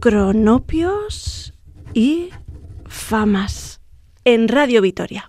cronopios 0.00 1.52
y 1.92 2.30
famas 2.88 3.80
en 4.24 4.48
Radio 4.48 4.80
Vitoria 4.80 5.28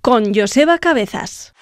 con 0.00 0.32
Joseba 0.32 0.78
Cabezas. 0.78 1.52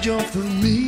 job 0.00 0.22
for 0.22 0.38
me. 0.38 0.79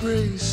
disgrace. 0.00 0.49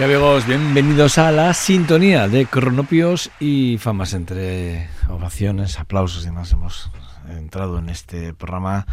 Y 0.00 0.02
amigos, 0.02 0.46
bienvenidos 0.46 1.18
a 1.18 1.30
la 1.30 1.52
sintonía 1.52 2.26
de 2.26 2.46
Cronopios 2.46 3.30
y 3.38 3.76
Famas. 3.76 4.14
Entre 4.14 4.88
ovaciones, 5.10 5.78
aplausos 5.78 6.22
y 6.22 6.26
demás 6.28 6.50
hemos 6.52 6.90
entrado 7.28 7.78
en 7.78 7.90
este 7.90 8.32
programa 8.32 8.86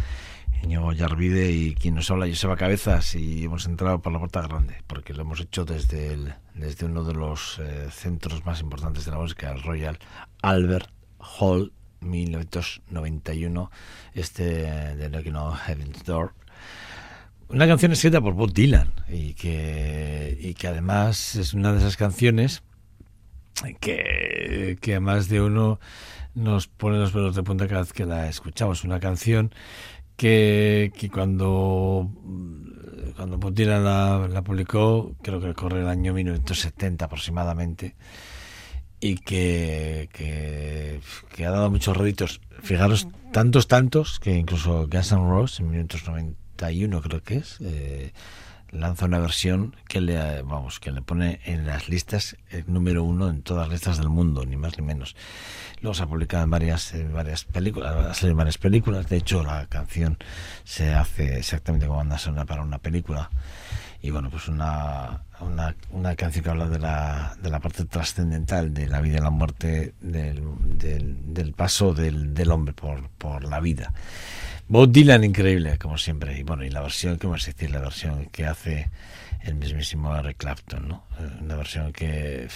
Íñigo 0.62 0.92
Yarvide 0.92 1.50
y 1.50 1.74
quien 1.74 1.94
nos 1.94 2.10
habla 2.10 2.26
Joseba 2.26 2.58
Cabezas 2.58 3.14
y 3.14 3.44
hemos 3.44 3.64
entrado 3.64 4.02
por 4.02 4.12
la 4.12 4.18
puerta 4.18 4.42
grande 4.42 4.82
porque 4.86 5.14
lo 5.14 5.22
hemos 5.22 5.40
hecho 5.40 5.64
desde, 5.64 6.12
el, 6.12 6.34
desde 6.52 6.84
uno 6.84 7.02
de 7.02 7.14
los 7.14 7.58
eh, 7.58 7.88
centros 7.90 8.44
más 8.44 8.60
importantes 8.60 9.06
de 9.06 9.10
la 9.12 9.16
música, 9.16 9.50
el 9.50 9.62
Royal 9.62 9.98
Albert 10.42 10.90
Hall 11.20 11.72
1991, 12.00 13.70
este 14.12 14.44
de 14.44 15.32
on 15.34 15.54
Heaven's 15.54 16.04
Door 16.04 16.34
una 17.50 17.66
canción 17.66 17.92
escrita 17.92 18.20
por 18.20 18.34
Bob 18.34 18.52
Dylan 18.52 18.92
y 19.08 19.34
que, 19.34 20.36
y 20.40 20.54
que 20.54 20.68
además 20.68 21.36
es 21.36 21.54
una 21.54 21.72
de 21.72 21.78
esas 21.78 21.96
canciones 21.96 22.62
que, 23.80 24.76
que 24.80 24.94
a 24.94 25.00
más 25.00 25.28
de 25.28 25.40
uno 25.40 25.80
nos 26.34 26.68
pone 26.68 26.98
los 26.98 27.12
pelos 27.12 27.34
de 27.34 27.42
punta 27.42 27.66
cada 27.66 27.80
vez 27.80 27.92
que 27.92 28.04
la 28.04 28.28
escuchamos. 28.28 28.84
Una 28.84 29.00
canción 29.00 29.52
que, 30.16 30.92
que 30.96 31.08
cuando, 31.08 32.10
cuando 33.16 33.38
Bob 33.38 33.54
Dylan 33.54 33.84
la, 33.84 34.28
la, 34.28 34.42
publicó, 34.42 35.14
creo 35.22 35.40
que 35.40 35.54
corre 35.54 35.80
el 35.80 35.88
año 35.88 36.12
1970 36.12 37.06
aproximadamente, 37.06 37.96
y 39.00 39.16
que, 39.16 40.08
que, 40.12 41.00
que 41.34 41.46
ha 41.46 41.50
dado 41.50 41.70
muchos 41.70 41.96
réditos. 41.96 42.40
Fijaros, 42.62 43.08
tantos, 43.32 43.68
tantos, 43.68 44.18
que 44.20 44.36
incluso 44.36 44.86
Guns 44.88 45.12
N' 45.12 45.28
Roses 45.28 45.60
en 45.60 45.70
1990 45.70 46.47
creo 47.02 47.22
que 47.22 47.36
es, 47.36 47.56
eh, 47.60 48.12
lanza 48.70 49.06
una 49.06 49.18
versión 49.18 49.74
que 49.88 50.00
le, 50.00 50.42
vamos, 50.42 50.78
que 50.80 50.92
le 50.92 51.02
pone 51.02 51.40
en 51.44 51.66
las 51.66 51.88
listas 51.88 52.36
el 52.50 52.64
número 52.66 53.02
uno 53.02 53.30
en 53.30 53.42
todas 53.42 53.68
las 53.68 53.72
listas 53.72 53.98
del 53.98 54.08
mundo, 54.08 54.44
ni 54.44 54.56
más 54.56 54.78
ni 54.78 54.84
menos. 54.84 55.16
Luego 55.80 55.94
se 55.94 56.02
ha 56.02 56.06
publicado 56.06 56.44
en 56.44 56.50
varias, 56.50 56.92
en 56.94 57.12
varias 57.12 57.44
películas, 57.44 58.22
en 58.22 58.36
varias 58.36 58.58
películas. 58.58 59.08
De 59.08 59.16
hecho, 59.16 59.42
la 59.42 59.66
canción 59.66 60.18
se 60.64 60.92
hace 60.92 61.38
exactamente 61.38 61.86
como 61.86 61.98
banda 61.98 62.18
sonora 62.18 62.44
para 62.44 62.62
una 62.62 62.78
película. 62.78 63.30
Y 64.00 64.10
bueno, 64.10 64.30
pues 64.30 64.46
una, 64.46 65.22
una, 65.40 65.74
una 65.90 66.14
canción 66.14 66.44
que 66.44 66.50
habla 66.50 66.68
de 66.68 66.78
la, 66.78 67.36
de 67.42 67.50
la 67.50 67.58
parte 67.58 67.84
trascendental 67.84 68.72
de 68.72 68.86
la 68.86 69.00
vida 69.00 69.18
y 69.18 69.20
la 69.20 69.30
muerte, 69.30 69.94
del, 70.00 70.42
del, 70.78 71.34
del 71.34 71.52
paso 71.52 71.94
del, 71.94 72.32
del 72.32 72.50
hombre 72.52 72.74
por, 72.74 73.08
por 73.18 73.44
la 73.44 73.58
vida. 73.60 73.92
Bob 74.68 74.90
Dylan 74.92 75.24
increíble, 75.24 75.78
como 75.78 75.96
siempre. 75.96 76.38
Y 76.38 76.42
bueno, 76.42 76.62
y 76.62 76.70
la 76.70 76.82
versión, 76.82 77.18
¿qué 77.18 77.26
más 77.26 77.46
decir? 77.46 77.70
La 77.70 77.80
versión 77.80 78.26
que 78.26 78.44
hace 78.44 78.90
el 79.42 79.54
mismísimo 79.54 80.14
Eric 80.14 80.36
Clapton, 80.36 80.88
¿no? 80.88 81.04
Eh, 81.18 81.28
una 81.40 81.56
versión 81.56 81.92
que, 81.92 82.48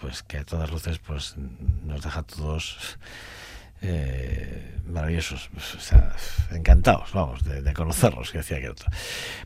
pues, 0.00 0.22
que 0.24 0.38
a 0.38 0.44
todas 0.44 0.70
luces, 0.70 0.98
pues, 0.98 1.36
nos 1.84 2.02
deja 2.02 2.20
a 2.20 2.22
todos 2.24 2.98
eh, 3.80 4.78
maravillosos, 4.86 5.50
o 5.56 5.80
sea, 5.80 6.14
encantados, 6.50 7.12
vamos, 7.12 7.44
de, 7.44 7.62
de, 7.62 7.72
conocerlos, 7.72 8.30
que 8.30 8.38
decía 8.38 8.60
que 8.60 8.68
otro. 8.68 8.88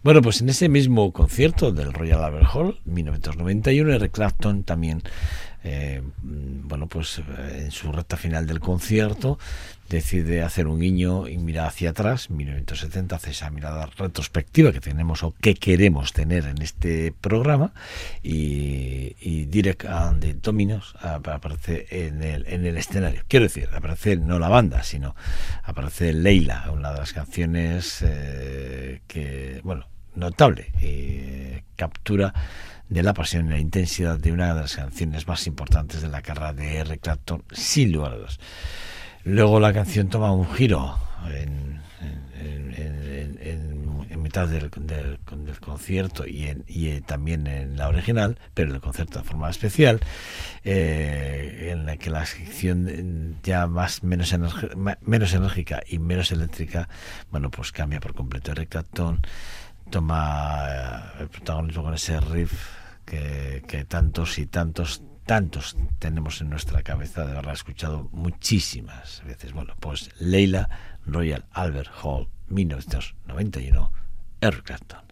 Bueno, 0.02 0.22
pues 0.22 0.40
en 0.40 0.48
ese 0.48 0.68
mismo 0.68 1.12
concierto 1.12 1.72
del 1.72 1.92
Royal 1.92 2.22
Albert 2.22 2.48
Hall, 2.54 2.80
1991, 2.84 3.94
Eric 3.94 4.12
Clapton 4.12 4.64
también 4.64 5.02
eh, 5.66 6.02
bueno, 6.22 6.86
pues 6.86 7.18
eh, 7.18 7.62
en 7.64 7.70
su 7.72 7.90
recta 7.90 8.16
final 8.16 8.46
del 8.46 8.60
concierto 8.60 9.38
decide 9.88 10.42
hacer 10.42 10.66
un 10.68 10.80
guiño 10.80 11.26
y 11.26 11.38
mira 11.38 11.66
hacia 11.66 11.90
atrás, 11.90 12.30
1970, 12.30 13.16
hace 13.16 13.30
esa 13.30 13.50
mirada 13.50 13.86
retrospectiva 13.86 14.72
que 14.72 14.80
tenemos 14.80 15.22
o 15.22 15.34
que 15.40 15.54
queremos 15.54 16.12
tener 16.12 16.46
en 16.46 16.62
este 16.62 17.12
programa 17.20 17.72
y, 18.22 19.16
y 19.20 19.46
Direct 19.46 19.84
and 19.86 20.20
the 20.20 20.34
Dominos 20.34 20.94
aparece 21.00 21.86
en 21.90 22.22
el, 22.22 22.46
en 22.46 22.64
el 22.64 22.76
escenario. 22.76 23.22
Quiero 23.28 23.44
decir, 23.44 23.68
aparece 23.74 24.16
no 24.16 24.38
la 24.38 24.48
banda, 24.48 24.82
sino 24.84 25.16
aparece 25.64 26.12
Leila, 26.12 26.70
una 26.72 26.92
de 26.92 26.98
las 26.98 27.12
canciones 27.12 28.02
eh, 28.02 29.00
que, 29.06 29.60
bueno, 29.64 29.86
notable, 30.14 30.72
captura 31.76 32.32
de 32.88 33.02
la 33.02 33.14
pasión 33.14 33.46
y 33.46 33.50
la 33.50 33.58
intensidad 33.58 34.18
de 34.18 34.32
una 34.32 34.54
de 34.54 34.60
las 34.60 34.76
canciones 34.76 35.26
más 35.26 35.46
importantes 35.46 36.02
de 36.02 36.08
la 36.08 36.22
carrera 36.22 36.52
de 36.52 36.76
R. 36.76 36.98
Clapton, 36.98 37.44
sin 37.52 37.92
lugar. 37.92 38.16
Luego 39.24 39.58
la 39.58 39.72
canción 39.72 40.08
toma 40.08 40.32
un 40.32 40.52
giro 40.54 40.98
en, 41.28 41.80
en, 42.40 42.74
en, 42.74 43.38
en 43.40 44.22
mitad 44.22 44.48
del, 44.48 44.70
del, 44.70 45.18
del, 45.44 45.60
concierto 45.60 46.26
y, 46.26 46.62
y, 46.66 47.00
también 47.00 47.46
en 47.46 47.76
la 47.76 47.88
original, 47.88 48.38
pero 48.54 48.74
el 48.74 48.80
concierto 48.80 49.20
de 49.20 49.24
forma 49.24 49.48
especial, 49.50 50.00
eh, 50.64 51.70
en 51.72 51.86
la 51.86 51.96
que 51.96 52.10
la 52.10 52.26
sección 52.26 53.36
ya 53.42 53.66
más 53.66 54.02
menos, 54.02 54.34
menos 55.02 55.32
enérgica 55.32 55.82
y 55.86 55.98
menos 55.98 56.32
eléctrica, 56.32 56.88
bueno, 57.30 57.50
pues 57.50 57.72
cambia 57.72 58.00
por 58.00 58.14
completo. 58.14 58.52
Eric 58.52 58.70
Clapton 58.70 59.20
toma 59.90 60.66
eh, 60.68 61.22
el 61.22 61.28
protagonismo 61.28 61.82
con 61.84 61.94
ese 61.94 62.20
riff 62.20 62.52
que, 63.04 63.86
tantos 63.88 64.38
y 64.38 64.46
tantos 64.46 65.02
tantos 65.24 65.76
tenemos 65.98 66.40
en 66.40 66.50
nuestra 66.50 66.82
cabeza 66.82 67.24
de 67.24 67.32
haberla 67.32 67.52
escuchado 67.52 68.08
muchísimas 68.12 69.24
veces. 69.24 69.52
Bueno, 69.52 69.74
pues 69.80 70.10
Leila 70.20 70.68
Royal 71.04 71.44
Albert 71.50 71.90
Hall 72.02 72.28
1991 72.48 73.92
Eric 74.40 74.62
Clapton. 74.62 75.06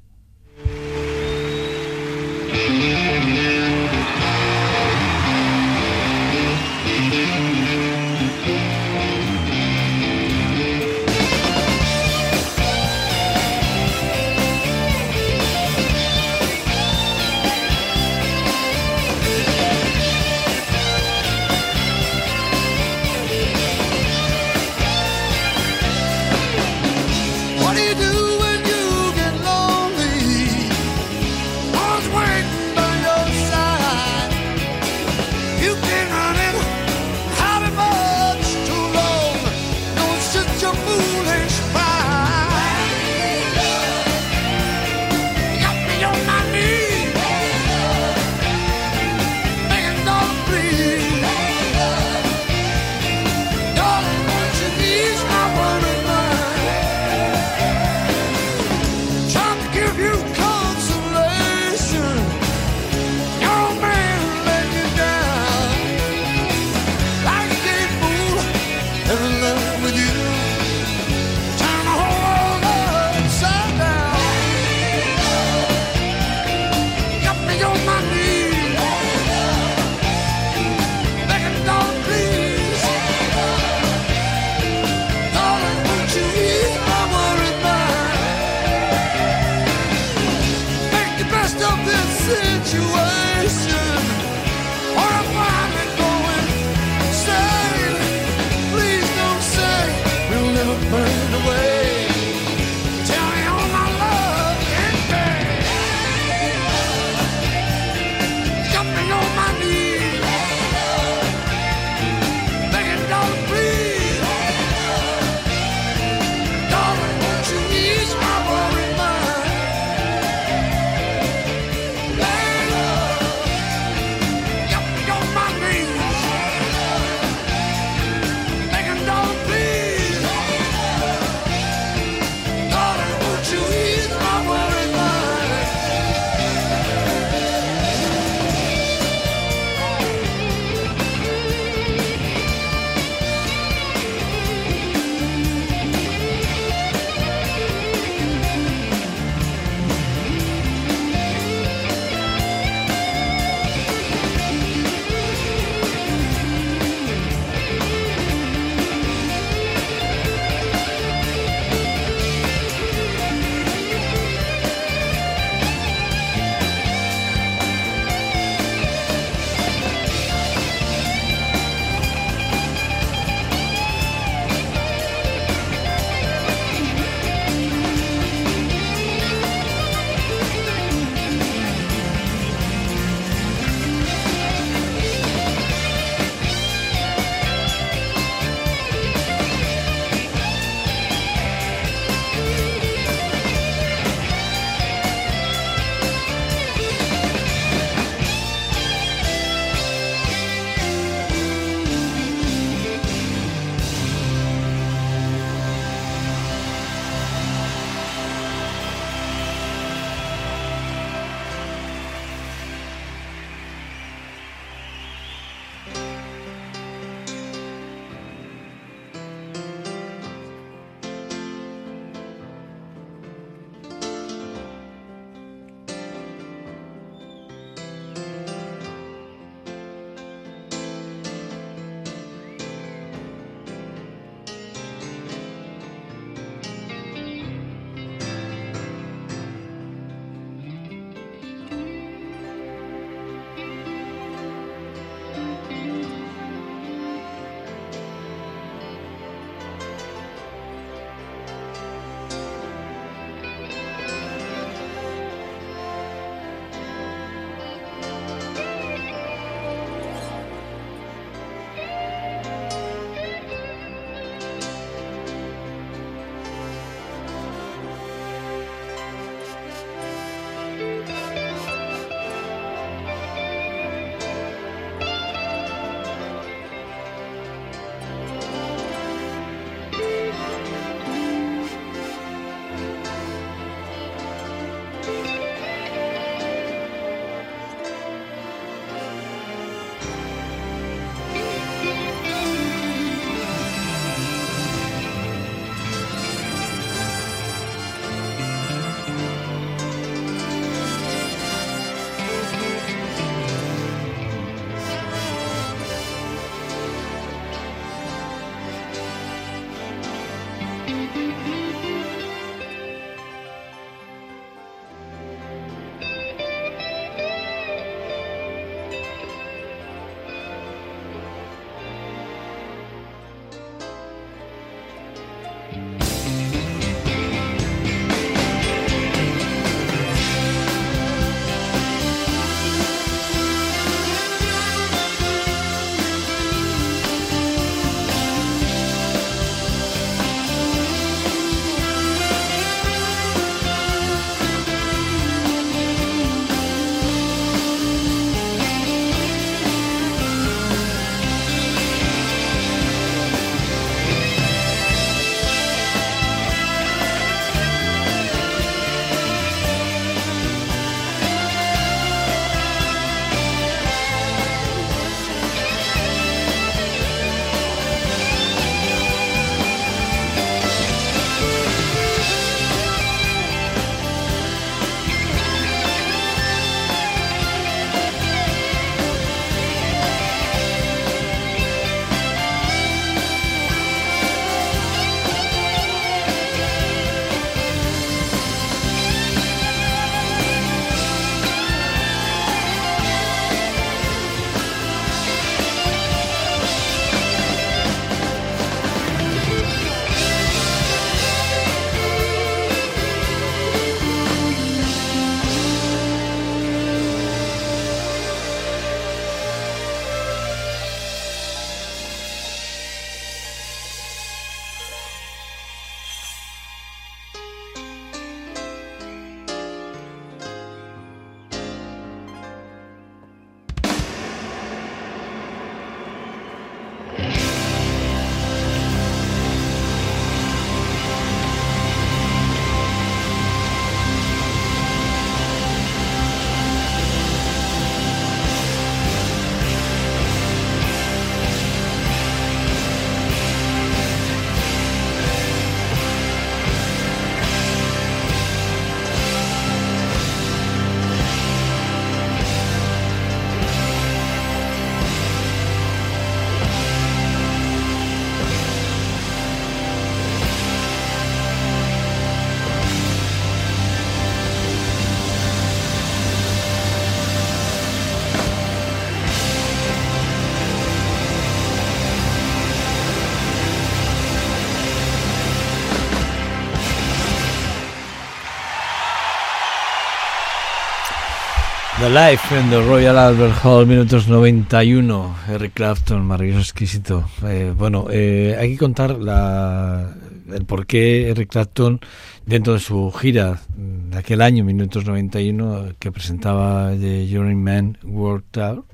The 482.05 482.11
Life 482.11 482.55
en 482.55 482.69
the 482.69 482.83
Royal 482.83 483.17
Albert 483.17 483.65
Hall, 483.65 483.87
minutos 483.87 484.29
91. 484.29 485.37
Eric 485.49 485.73
Clapton, 485.73 486.23
maravilloso, 486.23 486.61
exquisito. 486.61 487.25
Eh, 487.43 487.73
bueno, 487.75 488.09
eh, 488.11 488.55
hay 488.61 488.73
que 488.73 488.79
contar 488.79 489.19
la, 489.19 490.13
el 490.53 490.67
por 490.67 490.87
qué 490.87 491.31
Eric 491.31 491.49
Clapton, 491.49 492.01
dentro 492.45 492.75
de 492.75 492.81
su 492.81 493.11
gira 493.11 493.63
de 493.75 494.19
aquel 494.19 494.43
año, 494.43 494.65
minutos 494.65 495.07
91, 495.07 495.95
que 495.99 496.13
presentaba 496.13 496.91
The 496.91 497.27
Journeyman 497.33 497.97
World 498.03 498.45
Tour, 498.51 498.85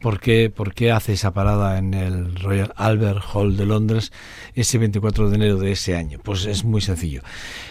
¿Por 0.00 0.20
qué, 0.20 0.52
¿Por 0.54 0.74
qué, 0.74 0.92
hace 0.92 1.14
esa 1.14 1.32
parada 1.32 1.78
en 1.78 1.94
el 1.94 2.36
Royal 2.36 2.72
Albert 2.76 3.22
Hall 3.32 3.56
de 3.56 3.64
Londres 3.64 4.12
ese 4.54 4.76
24 4.76 5.30
de 5.30 5.36
enero 5.36 5.56
de 5.56 5.72
ese 5.72 5.96
año? 5.96 6.18
Pues 6.22 6.44
es 6.44 6.64
muy 6.64 6.82
sencillo. 6.82 7.22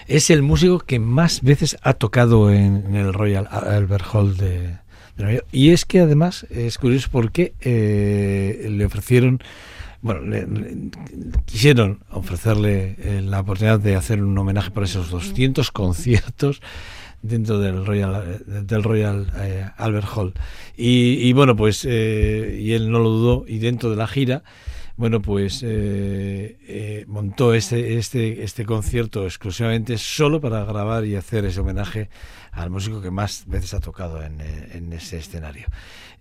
Es 0.08 0.30
el 0.32 0.42
músico 0.42 0.80
que 0.80 1.00
más 1.00 1.42
veces 1.44 1.78
ha 1.84 1.94
tocado 1.94 2.52
en, 2.52 2.96
el 2.96 3.14
Royal 3.14 3.48
Albert 3.52 4.06
Hall 4.12 4.38
de, 4.38 4.80
y 5.52 5.70
es 5.70 5.86
que 5.86 6.00
además 6.02 6.46
es 6.50 6.78
curioso 6.78 7.08
porque 7.12 7.54
eh, 7.62 8.68
le 8.70 8.86
ofrecieron, 8.86 9.42
bueno, 10.02 10.22
le, 10.22 10.46
quisieron 11.46 12.00
ofrecerle 12.10 12.96
eh, 13.00 13.22
la 13.24 13.40
oportunidad 13.40 13.80
de 13.80 13.96
hacer 13.96 14.22
un 14.22 14.38
homenaje 14.38 14.72
por 14.72 14.84
esos 14.84 15.10
200 15.10 15.72
conciertos 15.72 16.62
dentro 17.22 17.60
del 17.60 17.86
Royal 17.86 18.44
del 18.46 18.84
Royal 18.84 19.32
eh, 19.38 19.66
Albert 19.78 20.08
Hall. 20.16 20.34
Y, 20.78 21.32
bueno 21.34 21.56
pues 21.56 21.86
y 21.86 22.74
él 22.74 22.92
no 22.92 23.00
lo 23.00 23.10
dudó 23.10 23.46
y 23.48 23.60
dentro 23.60 23.90
de 23.90 23.96
la 23.96 24.08
gira 24.08 24.44
bueno 24.98 25.22
pues 25.22 25.66
montó 27.08 27.54
este 27.54 27.98
este 27.98 28.44
este 28.44 28.66
concierto 28.66 29.26
exclusivamente 29.26 29.98
solo 29.98 30.40
para 30.40 30.64
grabar 30.66 31.06
y 31.06 31.16
hacer 31.16 31.46
ese 31.46 31.60
homenaje 31.60 32.10
al 32.56 32.70
músico 32.70 33.02
que 33.02 33.12
más 33.12 33.46
veces 33.48 33.74
ha 33.74 33.82
tocado 33.82 34.24
en, 34.24 34.40
eh, 34.42 34.96
ese 34.96 35.18
escenario. 35.18 35.68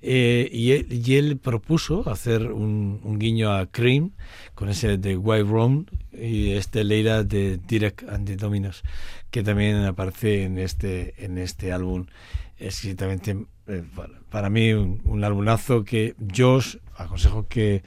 Eh, 0.03 0.49
y, 0.53 1.15
él, 1.15 1.39
propuso 1.39 2.11
hacer 2.11 2.53
un, 2.53 3.19
guiño 3.19 3.53
a 3.53 3.67
Cream 3.67 4.11
con 4.55 4.69
ese 4.69 4.99
de 4.99 5.17
White 5.17 5.49
Room 5.49 5.87
y 6.13 6.53
este 6.53 6.85
Leira 6.85 7.23
de 7.23 7.59
Direct 7.59 8.03
and 8.09 8.27
the 8.27 8.37
Dominos, 8.37 8.83
que 9.31 9.43
también 9.43 9.77
aparece 9.85 10.45
en 10.45 10.59
este, 10.59 11.15
en 11.25 11.39
este 11.39 11.73
álbum 11.73 12.07
exquisitamente, 12.59 13.47
eh, 13.69 13.85
para 14.29 14.51
mí, 14.51 14.73
un, 14.73 15.01
un, 15.05 15.25
albumazo 15.25 15.85
que 15.85 16.15
yo 16.19 16.55
os 16.55 16.81
aconsejo 16.97 17.47
que, 17.49 17.83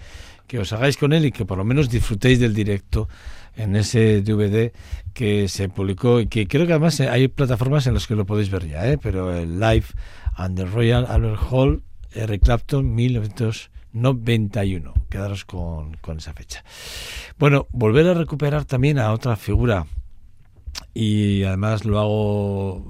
que 0.48 0.60
os 0.60 0.74
hagáis 0.74 0.98
con 0.98 1.14
él 1.14 1.26
y 1.26 1.32
que 1.32 1.46
por 1.46 1.58
lo 1.58 1.66
menos 1.66 1.90
disfrutéis 1.90 2.40
del 2.40 2.54
directo 2.54 3.08
en 3.56 3.76
ese 3.76 4.22
DVD 4.22 4.72
que 5.14 5.48
se 5.48 5.68
publicó 5.70 6.20
y 6.22 6.28
que 6.28 6.48
creo 6.48 6.66
que 6.66 6.74
además 6.74 7.00
hay 7.02 7.28
plataformas 7.28 7.88
en 7.88 7.94
las 7.94 8.08
que 8.08 8.16
lo 8.16 8.26
podéis 8.26 8.50
ver 8.50 8.68
ya, 8.68 8.90
¿eh? 8.90 8.98
pero 8.98 9.36
el 9.36 9.60
Live 9.60 9.88
and 10.36 10.58
the 10.58 10.66
Royal 10.66 11.06
Albert 11.08 11.42
Hall, 11.50 11.84
Eric 12.14 12.44
Clapton, 12.44 12.96
1991. 12.96 14.94
Quedaros 15.10 15.46
con, 15.46 15.96
con 15.98 16.18
esa 16.18 16.34
fecha. 16.34 16.64
Bueno, 17.38 17.68
volver 17.72 18.08
a 18.08 18.14
recuperar 18.14 18.66
también 18.66 19.00
a 19.00 19.12
otra 19.12 19.36
figura 19.36 19.86
y 21.00 21.44
además 21.44 21.86
lo 21.86 22.00
hago 22.00 22.84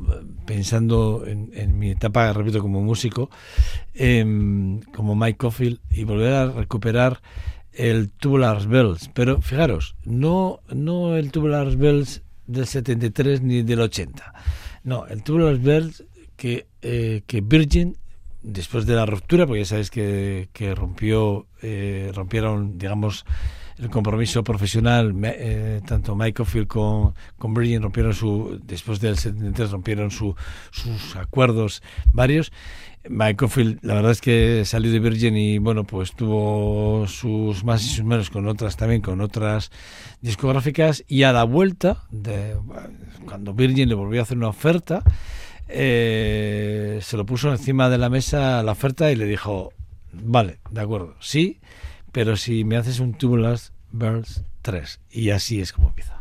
pensando 0.45 1.25
en, 1.27 1.77
mi 1.77 1.91
etapa, 1.91 2.31
repito, 2.31 2.61
como 2.61 2.81
músico, 2.81 3.29
em, 3.93 4.79
como 4.95 5.13
Mike 5.13 5.37
Caulfield, 5.37 5.81
y 5.91 6.05
volver 6.05 6.33
a 6.33 6.51
recuperar 6.51 7.21
el 7.73 8.09
Tubular 8.09 8.65
Bells. 8.65 9.09
Pero 9.13 9.41
fijaros, 9.41 9.97
no, 10.05 10.61
no 10.73 11.17
el 11.17 11.33
Tubular 11.33 11.75
Bells 11.75 12.21
del 12.45 12.65
73 12.65 13.41
ni 13.41 13.61
del 13.63 13.81
80. 13.81 14.33
No, 14.85 15.05
el 15.07 15.21
Tubular 15.21 15.57
Bells 15.57 16.05
que, 16.37 16.67
eh, 16.81 17.23
que 17.27 17.41
Virgin, 17.41 17.97
después 18.41 18.85
de 18.85 18.95
la 18.95 19.05
ruptura, 19.05 19.45
porque 19.45 19.63
ya 19.63 19.65
sabéis 19.65 19.91
que, 19.91 20.47
que 20.53 20.73
rompió, 20.73 21.45
eh, 21.61 22.13
rompieron, 22.15 22.77
digamos, 22.77 23.25
el 23.79 23.89
compromiso 23.89 24.43
profesional, 24.43 25.13
eh, 25.23 25.81
tanto 25.85 26.15
Michael 26.15 26.67
con, 26.67 27.13
con 27.37 27.53
Virgin 27.53 27.81
rompieron 27.81 28.13
su, 28.13 28.59
después 28.63 28.99
del 28.99 29.17
73 29.17 29.71
rompieron 29.71 30.11
su, 30.11 30.35
sus 30.71 31.15
acuerdos 31.15 31.83
varios. 32.11 32.51
Michael 33.09 33.79
la 33.83 33.93
verdad 33.93 34.11
es 34.11 34.21
que 34.21 34.63
salió 34.65 34.91
de 34.91 34.99
Virgin 34.99 35.37
y 35.37 35.59
bueno, 35.59 35.85
pues 35.85 36.13
tuvo 36.13 37.07
sus 37.07 37.63
más 37.63 37.83
y 37.85 37.89
sus 37.89 38.03
menos 38.03 38.29
con 38.29 38.47
otras 38.47 38.75
también, 38.75 39.01
con 39.01 39.21
otras 39.21 39.71
discográficas. 40.21 41.03
Y 41.07 41.23
a 41.23 41.31
la 41.31 41.43
vuelta, 41.43 42.03
de, 42.11 42.57
cuando 43.25 43.53
Virgin 43.53 43.87
le 43.87 43.95
volvió 43.95 44.19
a 44.19 44.23
hacer 44.23 44.37
una 44.37 44.49
oferta, 44.49 45.03
eh, 45.69 46.99
se 47.01 47.17
lo 47.17 47.25
puso 47.25 47.51
encima 47.51 47.89
de 47.89 47.97
la 47.97 48.09
mesa 48.09 48.61
la 48.63 48.71
oferta 48.71 49.11
y 49.11 49.15
le 49.15 49.25
dijo, 49.25 49.71
vale, 50.11 50.59
de 50.69 50.81
acuerdo, 50.81 51.15
sí, 51.19 51.59
pero 52.17 52.35
si 52.35 52.63
me 52.63 52.77
haces 52.77 52.99
un 52.99 53.13
Tubular 53.13 53.59
Birds 53.91 54.43
3 54.63 55.01
y 55.11 55.29
así 55.29 55.61
es 55.61 55.71
como 55.71 55.89
empieza. 55.89 56.16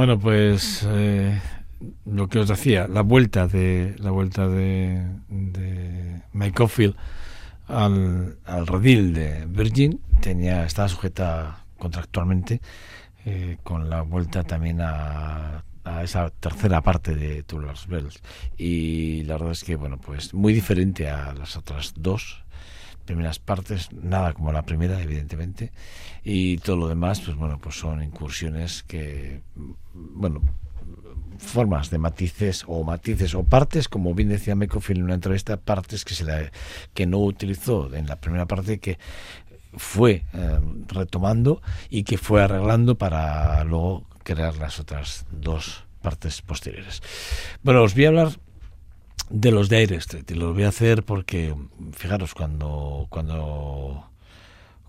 Bueno, 0.00 0.18
pues 0.18 0.82
eh, 0.88 1.38
lo 2.06 2.26
que 2.26 2.38
os 2.38 2.48
decía, 2.48 2.88
la 2.88 3.02
vuelta 3.02 3.46
de 3.46 3.96
la 3.98 4.10
vuelta 4.10 4.48
de, 4.48 5.04
de 5.28 6.22
Mike 6.32 6.94
al, 7.68 8.38
al 8.46 8.66
redil 8.66 9.12
de 9.12 9.44
Virgin 9.44 10.00
tenía 10.22 10.64
estaba 10.64 10.88
sujeta 10.88 11.66
contractualmente 11.76 12.62
eh, 13.26 13.58
con 13.62 13.90
la 13.90 14.00
vuelta 14.00 14.42
también 14.42 14.78
a, 14.80 15.64
esa 16.02 16.30
tercera 16.30 16.80
parte 16.80 17.14
de 17.14 17.42
Tullars 17.42 17.86
Bells. 17.86 18.22
Y 18.56 19.24
la 19.24 19.34
verdad 19.34 19.50
es 19.50 19.64
que 19.64 19.76
bueno 19.76 19.98
pues 19.98 20.32
muy 20.32 20.54
diferente 20.54 21.10
a 21.10 21.34
las 21.34 21.58
otras 21.58 21.92
dos 21.94 22.42
primeras 23.10 23.40
partes 23.40 23.88
nada 23.92 24.32
como 24.34 24.52
la 24.52 24.62
primera 24.62 25.02
evidentemente 25.02 25.72
y 26.22 26.58
todo 26.58 26.76
lo 26.76 26.86
demás 26.86 27.20
pues 27.20 27.36
bueno 27.36 27.58
pues 27.60 27.74
son 27.74 28.04
incursiones 28.04 28.84
que 28.84 29.40
bueno 29.92 30.42
formas 31.38 31.90
de 31.90 31.98
matices 31.98 32.64
o 32.68 32.84
matices 32.84 33.34
o 33.34 33.42
partes, 33.42 33.88
como 33.88 34.14
bien 34.14 34.28
decía 34.28 34.54
Mecofield 34.54 34.98
en 34.98 35.04
una 35.06 35.14
entrevista, 35.14 35.56
partes 35.56 36.04
que 36.04 36.14
se 36.14 36.24
la, 36.24 36.52
que 36.94 37.06
no 37.06 37.18
utilizó 37.18 37.92
en 37.94 38.06
la 38.06 38.16
primera 38.16 38.46
parte 38.46 38.78
que 38.78 38.98
fue 39.72 40.24
eh, 40.32 40.60
retomando 40.86 41.62
y 41.88 42.04
que 42.04 42.18
fue 42.18 42.42
arreglando 42.42 42.96
para 42.96 43.64
luego 43.64 44.04
crear 44.22 44.56
las 44.58 44.78
otras 44.78 45.26
dos 45.32 45.84
partes 46.02 46.42
posteriores. 46.42 47.02
Bueno, 47.62 47.82
os 47.82 47.94
voy 47.94 48.04
a 48.04 48.08
hablar 48.08 48.30
de 49.28 49.50
los 49.50 49.68
de 49.68 49.82
Street 49.82 50.24
y 50.28 50.34
lo 50.34 50.54
voy 50.54 50.64
a 50.64 50.68
hacer 50.68 51.02
porque 51.02 51.54
fijaros 51.92 52.34
cuando 52.34 53.06
cuando 53.10 54.10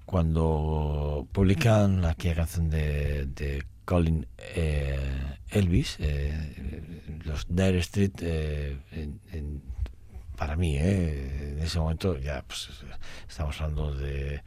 cuando 0.05 1.27
publican 1.31 2.05
aquella 2.05 2.35
canción 2.35 2.69
de, 2.69 3.27
de 3.27 3.63
Colin 3.85 4.27
eh, 4.55 4.97
Elvis, 5.51 5.97
eh, 5.99 6.81
los 7.25 7.45
Dire 7.47 7.79
Street, 7.79 8.11
eh, 8.21 8.77
para 10.37 10.55
mí, 10.55 10.77
eh, 10.77 11.55
en 11.57 11.63
ese 11.63 11.79
momento 11.79 12.17
ya 12.17 12.43
pues, 12.47 12.69
estamos 13.29 13.59
hablando 13.61 13.93
de, 13.93 14.41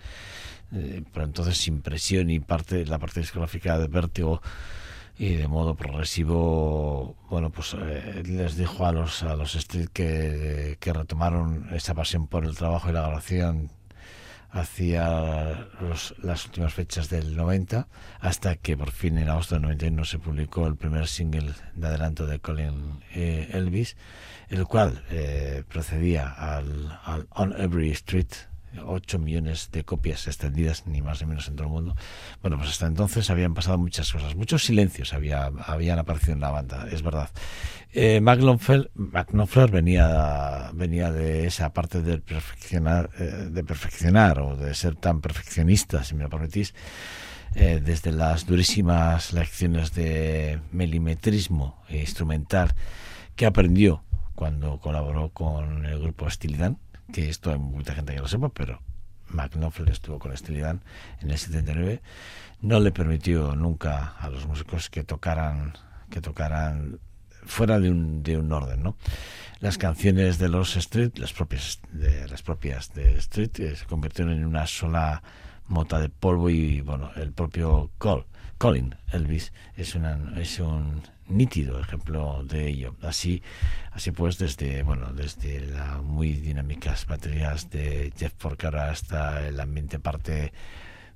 de, 0.71 1.05
pero 1.13 1.25
entonces 1.25 1.69
impresión 1.69 2.31
y 2.31 2.41
parte 2.41 2.85
la 2.87 2.99
parte 2.99 3.21
discográfica 3.21 3.79
de 3.79 3.87
Vértigo 3.87 4.43
y 5.17 5.35
de 5.35 5.47
modo 5.49 5.77
progresivo 5.77 7.17
bueno 7.31 7.51
pues 7.51 7.77
eh, 7.79 8.23
les 8.27 8.57
dijo 8.57 8.85
a 8.87 8.93
los 8.93 9.23
a 9.23 9.37
los 9.37 9.55
Street 9.55 9.89
que, 9.93 10.77
que 10.81 10.93
retomaron 10.93 11.69
esa 11.73 11.95
pasión 11.95 12.27
por 12.27 12.45
el 12.45 12.57
trabajo 12.57 12.91
y 12.91 12.93
la 12.93 13.03
grabación 13.03 13.71
hacia 14.51 15.69
los, 15.81 16.15
las 16.23 16.47
últimas 16.47 16.75
fechas 16.75 17.11
del 17.11 17.37
90 17.37 17.89
hasta 18.21 18.55
que 18.57 18.77
por 18.77 18.93
fin 18.93 19.19
en 19.19 19.29
agosto 19.29 19.57
del 19.57 19.63
91 19.63 20.05
se 20.05 20.19
publicó 20.19 20.67
el 20.67 20.77
primer 20.77 21.09
single 21.09 21.53
de 21.75 21.87
adelanto 21.87 22.27
de 22.27 22.39
Colin 22.39 23.01
eh, 23.15 23.51
Elvis 23.53 23.97
el 24.49 24.65
cual 24.67 25.05
eh, 25.11 25.65
procedía 25.69 26.29
al, 26.29 26.99
al, 27.05 27.27
On 27.31 27.53
Every 27.61 27.91
Street 27.91 28.29
8 28.85 29.19
millones 29.19 29.71
de 29.73 29.85
copias 29.85 30.27
extendidas 30.27 30.87
ni 30.87 31.03
más 31.03 31.21
ni 31.21 31.29
menos 31.29 31.49
en 31.49 31.57
todo 31.57 31.67
el 31.67 31.73
mundo. 31.73 31.97
Bueno 32.43 32.57
pues 32.59 32.71
hasta 32.71 32.87
entonces 32.87 33.31
habían 33.31 33.55
pasado 33.55 33.79
muchas 33.79 34.11
cosas. 34.13 34.35
Muchos 34.35 34.65
silencios 34.65 35.13
había, 35.13 35.51
habían 35.67 35.99
aparecido 35.99 36.33
en 36.33 36.41
la 36.41 36.51
banda 36.51 36.87
es 36.91 37.03
verdad. 37.03 37.31
Eh, 37.93 38.21
Knopfler 38.21 39.71
venía 39.71 40.71
venía 40.73 41.13
de 41.13 41.47
esa 41.47 41.73
parte 41.73 42.03
de 42.03 42.19
perfeccionar 42.19 43.11
eh, 43.19 43.49
de 43.51 43.63
perfeccionar 43.63 44.41
o 44.41 44.57
de 44.57 44.75
ser 44.75 44.97
tan 44.97 45.21
perfeccionista 45.21 46.03
si 46.03 46.17
me 46.17 46.25
lo 46.25 46.31
permitís 46.31 46.75
eh, 47.55 47.81
desde 47.85 48.11
las 48.11 48.47
durísimas 48.47 49.33
lecciones 49.33 49.95
de 49.95 50.59
milimetrismo 50.73 51.85
instrumental 51.89 52.75
que 53.37 53.47
aprendió 53.47 54.03
cuando 54.35 54.81
colaboró 54.81 55.29
con 55.29 55.87
el 55.87 56.01
grupo 56.01 56.29
Stilidan 56.29 56.79
que 57.13 57.29
esto 57.29 57.51
hay 57.51 57.59
mucha 57.59 57.95
gente 57.95 58.15
que 58.15 58.21
lo 58.21 58.29
sepa, 58.29 58.49
pero 58.49 58.81
McNaughton 59.29 59.89
estuvo 59.89 60.19
con 60.19 60.37
Stilidan 60.37 60.83
en 61.21 61.31
el 61.31 61.39
79, 61.39 62.03
no 62.63 62.81
le 62.81 62.93
permitió 62.93 63.55
nunca 63.57 64.15
a 64.19 64.29
los 64.29 64.47
músicos 64.47 64.91
que 64.91 65.05
tocaran 65.05 65.75
que 66.11 66.21
tocaran 66.21 67.01
fuera 67.47 67.79
de 67.79 67.91
un, 67.91 68.23
de 68.23 68.39
un 68.39 68.53
orden, 68.53 68.83
¿no? 68.83 68.97
Las 69.61 69.79
canciones 69.79 70.39
de 70.39 70.49
los 70.49 70.77
Street, 70.77 71.13
las 71.17 71.33
propias 71.33 71.81
de 71.91 72.29
las 72.29 72.43
propias 72.43 72.93
de 72.95 73.17
Street, 73.19 73.51
eh, 73.61 73.77
se 73.77 73.85
convirtieron 73.87 74.35
en 74.35 74.45
una 74.45 74.67
sola 74.67 75.23
mota 75.67 75.99
de 75.99 76.09
polvo 76.09 76.51
y 76.51 76.81
bueno, 76.83 77.11
el 77.17 77.33
propio 77.33 77.91
Cole, 77.99 78.25
Colin 78.59 78.95
Elvis 79.13 79.53
es 79.77 79.95
una 79.95 80.19
es 80.37 80.61
un 80.61 81.03
nítido 81.29 81.81
ejemplo 81.81 82.43
de 82.45 82.69
ello. 82.69 82.97
Así, 83.03 83.43
así 83.93 84.11
pues, 84.11 84.39
desde 84.39 84.83
bueno, 84.83 85.13
desde 85.13 85.61
las 85.61 86.03
muy 86.03 86.35
dinámicas 86.35 87.07
baterías 87.07 87.71
de 87.71 88.13
Jeff 88.17 88.33
Porcaro 88.35 88.81
hasta 88.81 89.47
el 89.47 89.59
ambiente 89.61 89.99
parte 89.99 90.53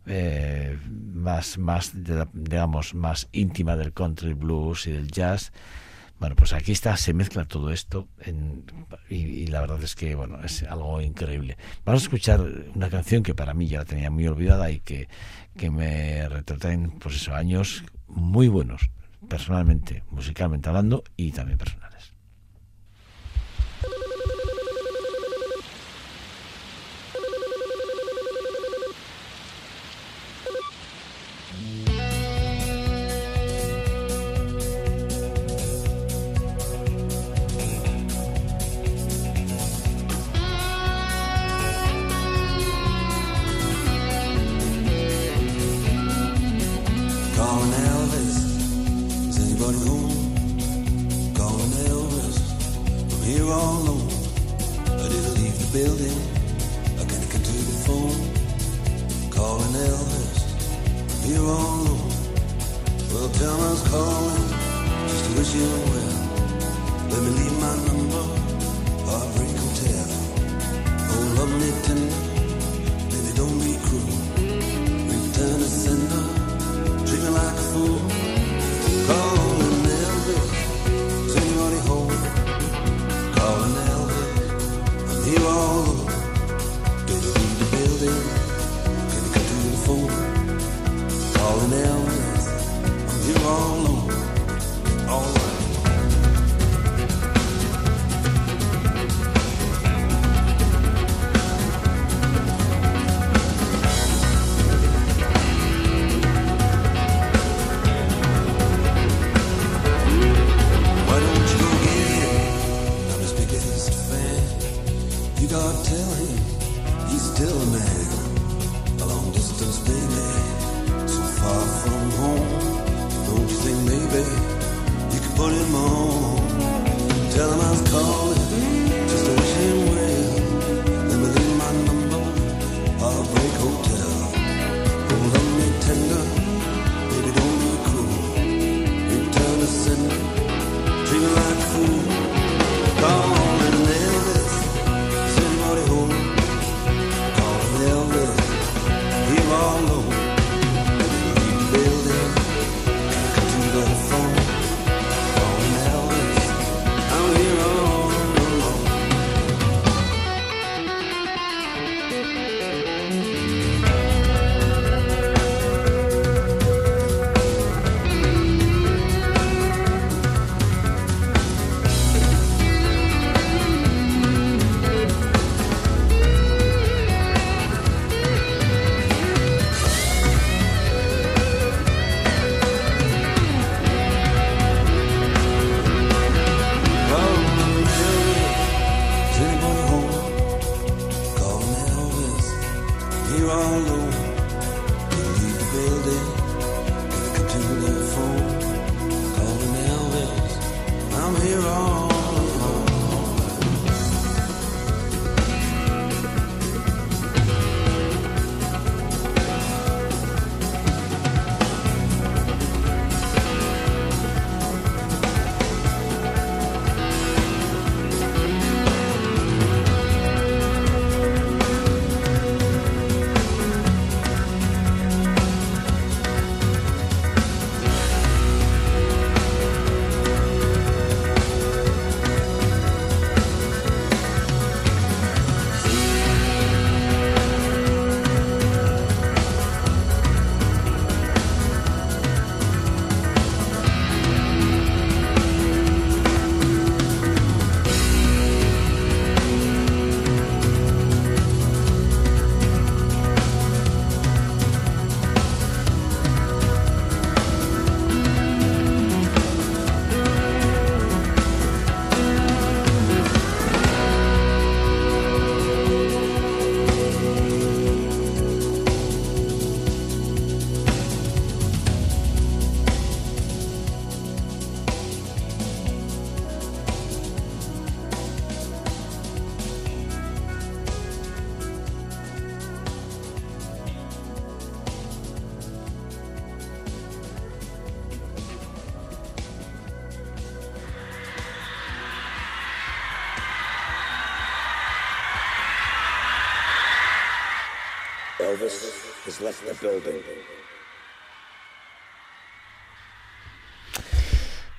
eh, 0.07 0.79
más, 0.89 1.59
más 1.59 1.93
de, 2.05 2.27
digamos, 2.33 2.95
más 2.95 3.29
íntima 3.33 3.77
del 3.77 3.93
country 3.93 4.33
blues 4.33 4.87
y 4.87 4.93
del 4.93 5.11
jazz. 5.11 5.53
Bueno, 6.19 6.35
pues 6.35 6.53
aquí 6.53 6.73
está, 6.73 6.97
se 6.97 7.15
mezcla 7.15 7.45
todo 7.45 7.71
esto 7.71 8.09
en, 8.23 8.65
y, 9.09 9.17
y, 9.17 9.47
la 9.47 9.61
verdad 9.61 9.81
es 9.85 9.95
que, 9.95 10.17
bueno, 10.17 10.43
es 10.43 10.65
algo 10.65 11.01
increíble. 11.01 11.57
Vamos 11.85 12.03
a 12.03 12.07
escuchar 12.07 12.41
una 12.75 12.91
canción 12.91 13.23
que 13.23 13.35
para 13.35 13.55
mí 13.55 13.69
ya 13.69 13.79
la 13.79 13.85
tenía 13.85 14.11
muy 14.11 14.27
olvidada 14.27 14.69
y 14.73 14.81
que, 14.81 15.09
que 15.59 15.71
me 15.71 16.27
retratan, 16.29 16.95
pues 16.99 17.17
eso, 17.17 17.35
años 17.35 17.85
muy 18.07 18.49
buenos 18.49 18.91
personalmente, 19.29 20.05
musicalmente 20.11 20.69
hablando 20.69 21.05
y 21.17 21.33
también 21.33 21.59
personales. 21.59 21.88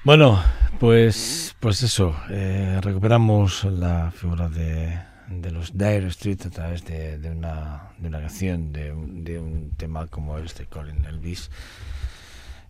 Bueno, 0.03 0.41
pues, 0.79 1.55
pues 1.59 1.83
eso, 1.83 2.15
eh, 2.29 2.79
recuperamos 2.81 3.65
la 3.65 4.11
figura 4.11 4.49
de, 4.49 4.97
los 5.51 5.77
Dire 5.77 6.07
Street 6.07 6.39
a 6.45 6.49
través 6.49 6.85
de, 6.85 7.19
una, 7.29 7.91
canción, 8.11 8.71
de, 8.71 8.91
un- 8.91 9.71
tema 9.77 10.07
como 10.07 10.37
este, 10.39 10.65
Colin 10.65 11.05
Elvis. 11.05 11.51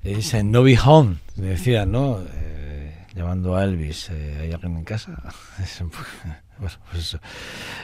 Es 0.03 0.33
en 0.33 0.51
No 0.51 0.63
Be 0.63 0.77
Home, 0.83 1.17
me 1.35 1.47
decía, 1.47 1.85
¿no? 1.85 2.19
Eh, 2.33 2.78
llamando 3.19 3.55
a 3.55 3.63
Elvis, 3.65 4.09
eh, 4.11 4.37
¿hay 4.41 4.51
alguien 4.53 4.77
en 4.77 4.83
casa? 4.85 5.21
Es, 5.61 5.81
bueno, 6.59 6.75
pues 6.91 7.17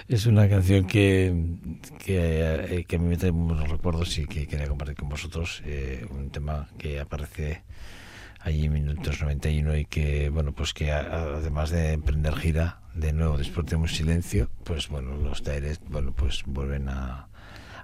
es 0.08 0.26
una 0.26 0.48
canción 0.50 0.86
que, 0.86 1.34
que, 2.04 2.78
eh, 2.80 2.86
que 2.86 2.98
me 3.00 3.10
mete 3.10 3.32
muy 3.32 3.54
buenos 3.54 3.70
recuerdos 3.70 4.18
y 4.18 4.26
que 4.26 4.48
quería 4.48 4.68
compartir 4.68 4.96
con 4.96 5.10
vosotros. 5.10 5.62
eh, 5.66 6.06
un 6.10 6.30
tema 6.30 6.68
que 6.78 7.00
aparece 7.00 7.64
allí 8.40 8.66
en 8.66 8.74
minutos 8.74 9.22
91 9.22 9.76
y 9.78 9.86
que 9.86 10.30
bueno 10.30 10.52
pues 10.54 10.74
que 10.74 10.92
a- 10.92 11.00
a- 11.00 11.38
además 11.38 11.70
de 11.72 11.94
emprender 11.94 12.36
gira 12.36 12.80
de 12.94 13.12
nuevo 13.12 13.38
después 13.38 13.66
de 13.66 13.76
un 13.76 13.88
silencio 13.88 14.50
pues 14.64 14.88
bueno 14.88 15.16
los 15.18 15.44
Direct 15.44 15.82
bueno 15.90 16.12
pues 16.14 16.44
vuelven 16.46 16.88
a, 16.88 17.28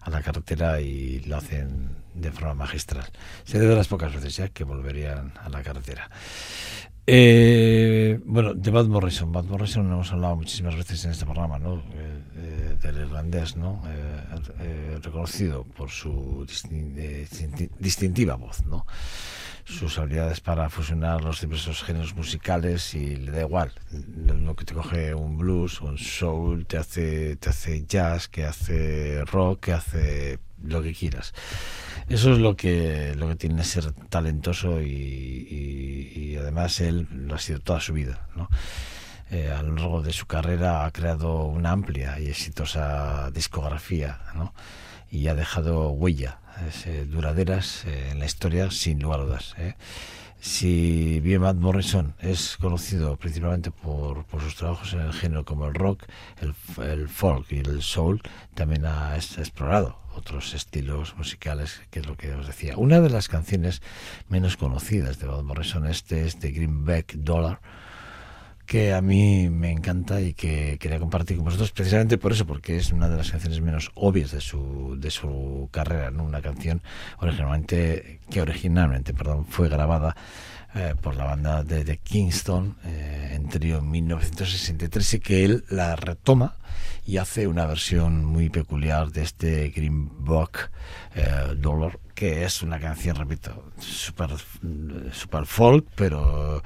a 0.01 0.09
la 0.11 0.21
carretera 0.21 0.79
y 0.79 1.19
lo 1.21 1.37
hacen 1.37 1.95
de 2.13 2.31
forma 2.31 2.53
magistral 2.53 3.05
sería 3.43 3.69
de 3.69 3.75
las 3.75 3.87
pocas 3.87 4.13
veces 4.13 4.35
ya 4.35 4.49
que 4.49 4.63
volverían 4.63 5.33
a 5.41 5.49
la 5.49 5.63
carretera 5.63 6.11
eh, 7.13 8.19
bueno, 8.26 8.54
de 8.54 8.71
Bad 8.71 8.86
Morrison. 8.86 9.34
Bad 9.34 9.43
Morrison 9.43 9.86
hemos 9.91 10.12
hablado 10.13 10.38
muchísimas 10.38 10.76
veces 10.78 11.04
en 11.04 11.12
este 11.12 11.26
programa, 11.26 11.60
¿no? 11.60 11.76
Eh, 11.76 12.21
eh, 12.38 12.76
del 12.82 12.97
irlandés, 13.00 13.58
¿no? 13.58 13.82
Eh, 13.86 14.97
reconocido 15.04 15.65
por 15.65 15.89
su 15.89 16.45
distin- 16.47 16.95
distinti- 16.95 17.69
distintiva 17.80 18.36
voz, 18.36 18.65
¿no? 18.65 18.86
Sus 19.65 20.00
habilidades 20.00 20.39
para 20.39 20.69
fusionar 20.69 21.21
los 21.21 21.41
diversos 21.41 21.84
géneros 21.84 22.15
musicales 22.15 22.93
y 22.93 23.17
le 23.17 23.32
da 23.32 23.41
igual. 23.41 23.74
Lo 24.26 24.56
que 24.56 24.63
te 24.63 24.74
coge 24.74 25.13
un 25.13 25.38
blues, 25.38 25.82
un 25.82 25.97
soul, 25.97 26.65
te 26.65 26.78
hace, 26.78 27.36
te 27.36 27.49
hace 27.49 27.86
jazz, 27.86 28.30
que 28.30 28.45
hace 28.45 29.24
rock, 29.26 29.59
que 29.66 29.74
hace 29.74 30.39
lo 30.64 30.82
que 30.82 30.93
quieras. 30.93 31.34
Eso 32.09 32.34
es 32.34 32.39
lo 32.39 32.55
que 32.55 33.14
lo 33.16 33.28
que 33.30 33.36
tiene 33.36 33.64
ser 33.64 33.91
talentoso 34.09 34.82
y, 34.82 36.38
además 36.39 36.80
él 36.82 37.07
lo 37.12 37.36
ha 37.36 37.39
sido 37.39 37.59
toda 37.59 37.80
su 37.80 37.93
vida, 37.93 38.28
¿no? 38.36 38.49
Eh, 39.30 39.49
a 39.51 39.62
lo 39.64 39.76
largo 39.76 40.01
de 40.01 40.12
su 40.12 40.26
carrera 40.26 40.84
ha 40.86 40.91
creado 40.91 41.45
una 41.45 41.72
amplia 41.72 42.20
y 42.20 42.28
exitosa 42.28 43.32
discografía, 43.32 44.20
¿no? 44.36 44.53
Y 45.09 45.28
ha 45.28 45.36
dejado 45.36 45.89
huella 45.91 46.39
eh, 46.86 47.05
duraderas 47.09 47.86
eh, 47.86 48.09
en 48.12 48.20
la 48.20 48.26
historia 48.26 48.70
sin 48.72 48.99
lugar 49.01 49.22
a 49.22 49.24
dudas. 49.24 49.55
¿eh? 49.57 49.76
Si 50.41 51.20
bien 51.22 51.41
Matt 51.41 51.57
Morrison 51.57 52.16
es 52.20 52.57
conocido 52.57 53.16
principalmente 53.16 53.72
por, 53.72 54.26
por 54.26 54.41
sus 54.41 54.55
trabajos 54.55 54.91
en 54.93 55.01
el 55.01 55.14
género 55.14 55.45
como 55.45 55.68
el 55.68 55.76
rock, 55.76 56.03
el, 56.41 56.53
el 56.84 57.07
folk 57.07 57.51
y 57.51 57.59
el 57.59 57.82
soul, 57.82 58.22
también 58.53 58.86
ha 58.86 59.16
es- 59.16 59.38
explorado 59.38 60.01
otros 60.16 60.53
estilos 60.53 61.16
musicales, 61.18 61.82
que 61.89 61.99
es 61.99 62.07
lo 62.07 62.16
que 62.16 62.34
os 62.34 62.47
decía. 62.47 62.78
Una 62.78 62.99
de 62.99 63.09
las 63.09 63.28
canciones 63.28 63.82
menos 64.30 64.57
conocidas 64.57 65.20
de 65.20 65.28
Matt 65.28 65.43
Morrison 65.43 65.88
este 65.88 66.26
es 66.26 66.39
de 66.39 66.51
Greenback 66.51 67.14
Dollar, 67.16 67.59
que 68.66 68.93
a 68.93 69.01
mí 69.01 69.49
me 69.49 69.72
encanta 69.72 70.22
y 70.22 70.34
que 70.34 70.78
quería 70.80 70.99
compartir 70.99 71.36
con 71.36 71.45
vosotros 71.45 71.72
precisamente 71.72 72.18
por 72.18 72.32
eso, 72.32 72.45
porque 72.45 72.78
es 72.78 72.91
una 72.91 73.09
de 73.09 73.18
las 73.18 73.32
canciones 73.32 73.59
menos 73.59 73.91
obvias 73.95 74.32
de 74.32 74.39
su, 74.39 74.95
de 74.97 75.12
su 75.12 75.68
carrera, 75.72 76.09
¿no? 76.09 76.24
una 76.24 76.41
canción 76.41 76.82
originalmente, 77.20 78.20
que 78.30 78.41
originalmente 78.41 79.14
perdón, 79.14 79.45
fue 79.45 79.68
grabada 79.68 80.16
eh, 80.76 80.95
por 81.01 81.15
la 81.15 81.26
banda 81.26 81.63
de, 81.63 81.84
de 81.84 81.97
Kingston 81.97 82.78
eh, 82.86 83.34
en 83.36 83.49
trío 83.49 83.80
en 83.80 83.89
1963 83.91 85.13
y 85.15 85.19
que 85.19 85.45
él 85.45 85.65
la 85.69 85.95
retoma 85.95 86.55
y 87.05 87.17
hace 87.17 87.47
una 87.47 87.65
versión 87.65 88.24
muy 88.26 88.49
peculiar 88.49 89.11
de 89.11 89.24
este 89.24 89.69
Greenback 89.69 90.72
eh, 91.15 91.55
Dollar, 91.57 91.99
que 92.15 92.43
es 92.45 92.61
una 92.61 92.80
canción, 92.80 93.15
repito, 93.15 93.72
super, 93.80 94.30
super 95.11 95.45
folk, 95.45 95.86
pero 95.95 96.61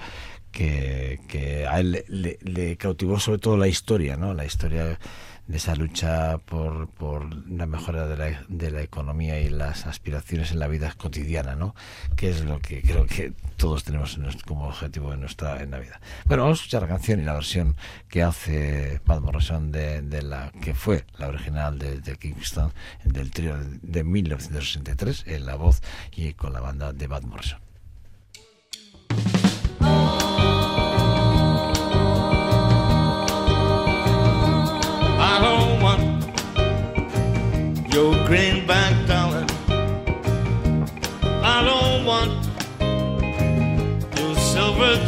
que, 0.51 1.19
que 1.27 1.65
a 1.65 1.79
él 1.79 1.91
le, 1.93 2.05
le- 2.09 2.39
le 2.41 2.77
cautivó 2.77 3.19
sobre 3.19 3.39
todo 3.39 3.57
la 3.57 3.67
historia, 3.67 4.17
¿no? 4.17 4.33
La 4.33 4.45
historia 4.45 4.99
de 5.47 5.57
esa 5.57 5.75
lucha 5.75 6.39
por, 6.39 6.87
por 6.89 7.47
la 7.47 7.65
mejora 7.65 8.07
de 8.07 8.17
la, 8.17 8.43
de 8.47 8.71
la 8.71 8.81
economía 8.81 9.39
y 9.39 9.49
las 9.49 9.85
aspiraciones 9.85 10.51
en 10.51 10.59
la 10.59 10.67
vida 10.67 10.93
cotidiana, 10.97 11.55
¿no? 11.55 11.75
Que 12.15 12.29
es 12.29 12.43
lo 12.43 12.59
que 12.59 12.81
creo 12.81 13.05
que 13.05 13.33
todos 13.57 13.83
tenemos 13.83 14.17
como 14.45 14.67
objetivo 14.67 15.13
en 15.13 15.21
nuestra 15.21 15.61
en 15.61 15.71
la 15.71 15.79
vida. 15.79 15.99
Bueno, 16.25 16.43
vamos 16.43 16.59
a 16.59 16.61
escuchar 16.61 16.81
la 16.81 16.87
canción 16.87 17.19
y 17.19 17.23
la 17.23 17.33
versión 17.33 17.75
que 18.09 18.23
hace 18.23 19.01
Matt 19.05 19.21
Morrison 19.21 19.71
de, 19.71 20.21
la 20.23 20.51
que 20.61 20.73
fue 20.73 21.05
la 21.17 21.27
original 21.27 21.77
de, 21.77 22.15
Kingston, 22.17 22.71
del 23.03 23.31
trío 23.31 23.57
de, 23.57 23.79
de 23.81 24.03
1963, 24.03 25.25
en 25.27 25.45
la 25.45 25.55
voz 25.55 25.81
y 26.15 26.33
con 26.33 26.53
la 26.53 26.59
banda 26.59 26.93
de 26.93 27.07
Matt 27.07 27.23
Morrison. 27.23 27.64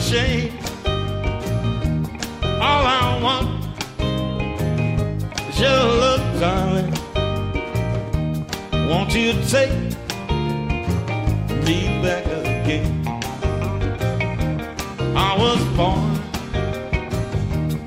Chain. 0.09 0.53
All 2.61 2.85
I 2.85 3.19
want 3.21 3.49
is 5.49 5.59
your 5.59 5.83
love, 6.03 6.39
darling. 6.39 6.93
Won't 8.89 9.13
you 9.13 9.33
take 9.55 9.77
me 11.65 11.77
back 12.01 12.25
again? 12.25 12.91
I 15.13 15.35
was 15.43 15.61
born 15.75 16.13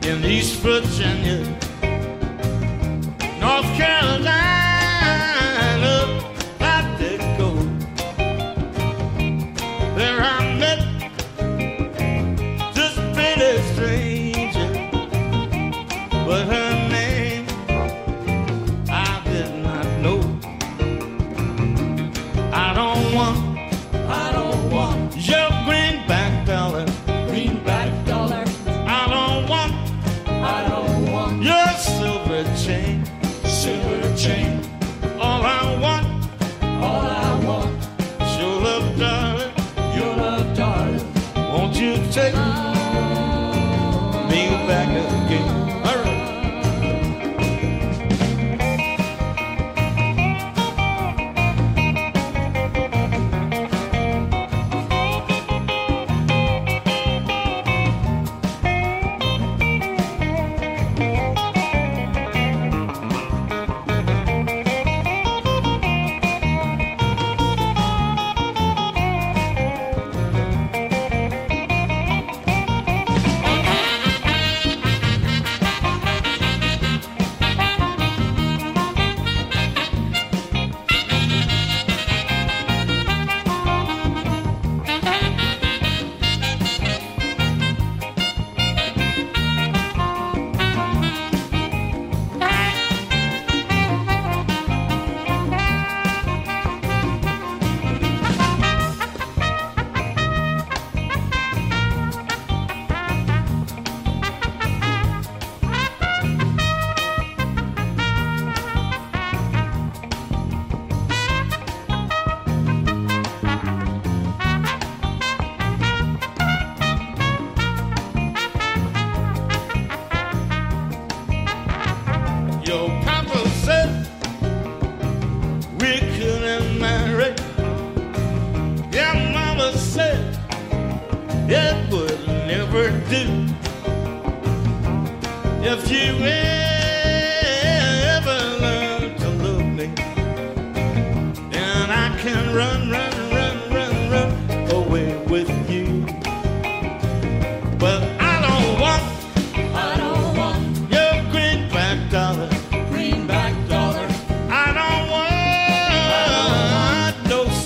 in 0.04 0.22
East 0.24 0.56
Virginia. 0.60 1.40
North 3.40 3.70
Carolina, 3.80 4.39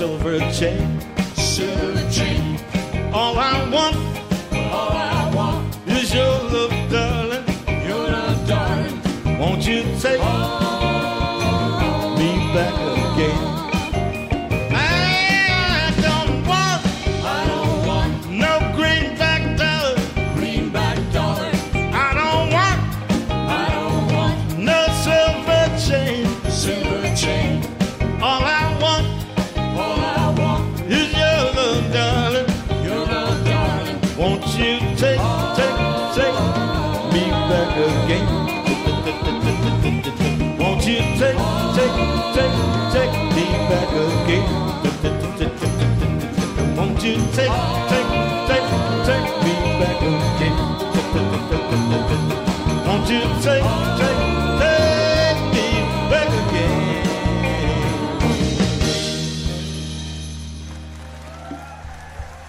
silver 0.05 0.38
chain, 0.52 1.00
silver 1.34 2.11
chain. 2.11 2.59
All 3.14 3.38
I 3.38 3.70
want, 3.72 4.03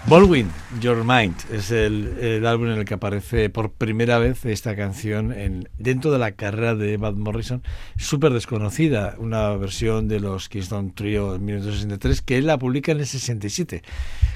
Baldwin, 0.08 0.48
Your 0.80 1.02
Mind, 1.04 1.34
es 1.52 1.72
el, 1.72 2.46
álbum 2.46 2.68
en 2.68 2.78
el 2.78 2.84
que 2.84 2.94
aparece 2.94 3.50
por 3.50 3.72
primera 3.72 4.18
vez 4.18 4.44
esta 4.44 4.76
canción 4.76 5.32
en, 5.32 5.68
dentro 5.78 6.12
de 6.12 6.18
la 6.20 6.30
carrera 6.32 6.76
de 6.76 6.96
Van 6.96 7.18
Morrison, 7.18 7.60
súper 7.96 8.32
desconocida, 8.32 9.16
una 9.18 9.50
versión 9.56 10.06
de 10.06 10.20
los 10.20 10.48
Kingston 10.48 10.94
Trio 10.94 11.34
en 11.34 11.44
1963, 11.44 12.22
que 12.22 12.38
él 12.38 12.46
la 12.46 12.56
publica 12.56 12.92
en 12.92 13.00
el 13.00 13.06
67, 13.06 13.82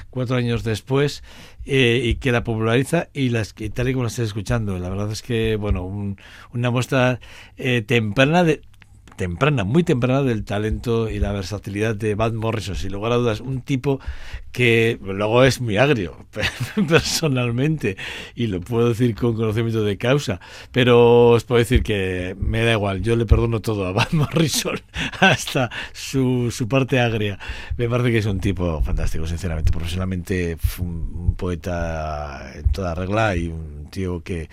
cuatro 0.09 0.35
años 0.35 0.65
después, 0.65 1.23
eh, 1.65 2.01
y 2.03 2.15
que 2.15 2.33
la 2.33 2.43
populariza 2.43 3.07
y, 3.13 3.29
las, 3.29 3.55
y 3.57 3.69
tal 3.69 3.87
y 3.87 3.93
como 3.93 4.03
la 4.03 4.09
estás 4.09 4.25
escuchando. 4.27 4.77
La 4.77 4.89
verdad 4.89 5.09
es 5.09 5.21
que, 5.21 5.55
bueno, 5.55 5.83
un- 5.85 6.17
una 6.53 6.69
muestra 6.69 7.21
eh, 7.55 7.81
temprana 7.81 8.43
de 8.43 8.61
temprana, 9.17 9.65
muy 9.65 9.83
temprana 9.83 10.23
del 10.23 10.43
talento 10.45 11.07
y 11.07 11.19
la 11.19 11.31
versatilidad 11.31 11.95
de 11.95 12.15
Van 12.15 12.35
Morrison, 12.35 12.75
sin 12.75 12.91
lugar 12.91 13.11
a 13.11 13.17
dudas, 13.17 13.39
un 13.39 13.61
tipo 13.61 13.99
que 14.51 14.99
luego 15.01 15.43
es 15.43 15.61
muy 15.61 15.77
agrio 15.77 16.25
personalmente 16.87 17.97
y 18.35 18.47
lo 18.47 18.61
puedo 18.61 18.89
decir 18.89 19.15
con 19.15 19.35
conocimiento 19.35 19.83
de 19.83 19.97
causa, 19.97 20.39
pero 20.71 21.29
os 21.29 21.43
puedo 21.43 21.59
decir 21.59 21.83
que 21.83 22.35
me 22.39 22.63
da 22.63 22.73
igual, 22.73 23.01
yo 23.01 23.15
le 23.15 23.25
perdono 23.25 23.61
todo 23.61 23.85
a 23.87 23.91
Van 23.91 24.07
Morrison 24.11 24.79
hasta 25.19 25.69
su, 25.93 26.51
su 26.51 26.67
parte 26.67 26.99
agria. 26.99 27.39
Me 27.77 27.89
parece 27.89 28.11
que 28.11 28.17
es 28.17 28.25
un 28.25 28.39
tipo 28.39 28.81
fantástico, 28.81 29.25
sinceramente, 29.25 29.71
profesionalmente 29.71 30.57
un, 30.79 30.87
un 31.15 31.35
poeta 31.35 32.51
en 32.55 32.71
toda 32.71 32.95
regla 32.95 33.35
y 33.35 33.47
un 33.47 33.89
tío 33.89 34.23
que, 34.23 34.49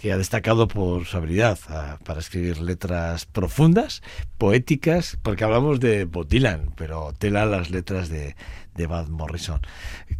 que 0.00 0.12
ha 0.12 0.18
destacado 0.18 0.68
por 0.68 1.04
su 1.04 1.16
habilidad 1.16 1.58
ah, 1.68 1.98
para 2.04 2.20
escribir 2.20 2.58
letras 2.60 3.26
profundas, 3.26 4.02
poéticas, 4.38 5.18
porque 5.22 5.44
hablamos 5.44 5.80
de 5.80 6.04
Bob 6.04 6.28
Dylan, 6.28 6.72
pero 6.76 7.12
tela 7.18 7.44
las 7.44 7.70
letras 7.70 8.08
de, 8.08 8.34
de 8.76 8.86
Van 8.86 9.10
Morrison, 9.10 9.60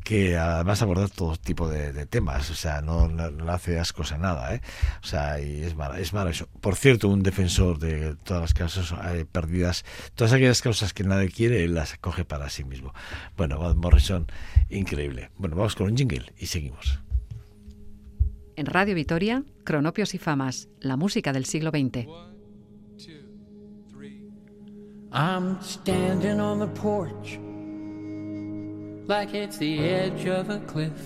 que 0.04 0.36
además 0.36 0.82
aborda 0.82 1.08
todo 1.08 1.36
tipo 1.36 1.68
de, 1.68 1.92
de 1.92 2.06
temas, 2.06 2.50
o 2.50 2.54
sea, 2.54 2.80
no, 2.80 3.08
no, 3.08 3.30
no 3.30 3.44
le 3.44 3.50
hace 3.52 3.78
ascos 3.78 4.12
a 4.12 4.18
nada, 4.18 4.54
¿eh? 4.54 4.60
O 5.02 5.06
sea, 5.06 5.40
y 5.40 5.62
es, 5.62 5.74
mara- 5.76 5.98
es 6.00 6.12
maravilloso. 6.12 6.48
Por 6.60 6.76
cierto, 6.76 7.08
un 7.08 7.22
defensor 7.22 7.78
de 7.78 8.14
todas 8.24 8.42
las 8.42 8.54
causas 8.54 8.94
eh, 9.14 9.24
perdidas, 9.30 9.84
todas 10.14 10.32
aquellas 10.32 10.62
causas 10.62 10.92
que 10.92 11.04
nadie 11.04 11.28
quiere, 11.30 11.64
él 11.64 11.74
las 11.74 11.96
coge 11.98 12.24
para 12.24 12.48
sí 12.50 12.64
mismo. 12.64 12.92
Bueno, 13.36 13.58
Van 13.58 13.76
Morrison, 13.78 14.26
increíble. 14.70 15.30
Bueno, 15.36 15.56
vamos 15.56 15.74
con 15.76 15.88
un 15.90 15.96
jingle 15.96 16.32
y 16.38 16.46
seguimos. 16.46 17.00
En 18.56 18.64
Radio 18.66 18.94
Vitoria, 18.94 19.44
Cronopios 19.64 20.14
y 20.14 20.18
Famas, 20.18 20.68
la 20.80 20.96
música 20.96 21.32
del 21.34 21.44
siglo 21.44 21.70
XX. 21.70 22.06
I'm 25.12 25.58
standing 25.62 26.40
on 26.40 26.58
the 26.58 26.66
porch 26.80 27.38
like 29.06 29.34
it's 29.34 29.56
the 29.58 29.78
edge 29.88 30.26
of 30.26 30.50
a 30.50 30.58
cliff. 30.60 31.00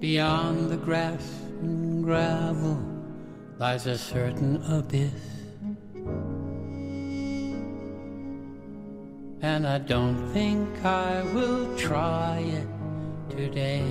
Beyond 0.00 0.70
the 0.70 0.76
grass 0.76 1.26
and 1.60 2.04
gravel 2.04 2.82
lies 3.58 3.86
a 3.86 3.96
certain 3.96 4.62
abyss. 4.64 5.12
And 9.40 9.66
I 9.66 9.78
don't 9.78 10.32
think 10.32 10.84
I 10.84 11.22
will 11.32 11.74
try 11.76 12.40
it 12.40 12.68
today. 13.30 13.84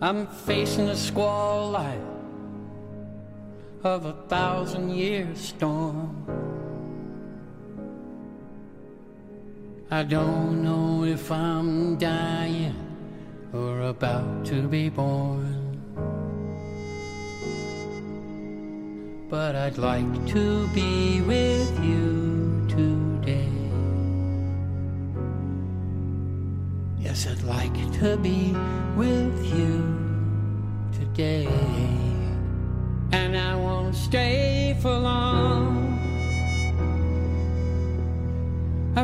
I'm 0.00 0.26
facing 0.26 0.88
a 0.88 0.96
squall 0.96 1.70
like 1.70 2.00
of 3.82 4.06
a 4.06 4.12
thousand 4.28 4.90
year 4.90 5.28
storm. 5.34 6.43
I 9.90 10.02
don't 10.02 10.62
know 10.62 11.04
if 11.04 11.30
I'm 11.30 11.96
dying 11.98 12.74
or 13.52 13.82
about 13.82 14.44
to 14.46 14.66
be 14.66 14.88
born. 14.88 15.60
But 19.28 19.54
I'd 19.54 19.78
like 19.78 20.26
to 20.28 20.66
be 20.68 21.20
with 21.20 21.84
you 21.84 22.66
today. 22.68 23.48
Yes, 26.98 27.26
I'd 27.26 27.42
like 27.42 27.74
to 28.00 28.16
be 28.16 28.54
with 28.96 29.54
you 29.54 29.84
today. 30.92 31.46
And 33.12 33.36
I 33.36 33.54
won't 33.54 33.94
stay 33.94 34.76
for 34.80 34.98
long. 34.98 35.53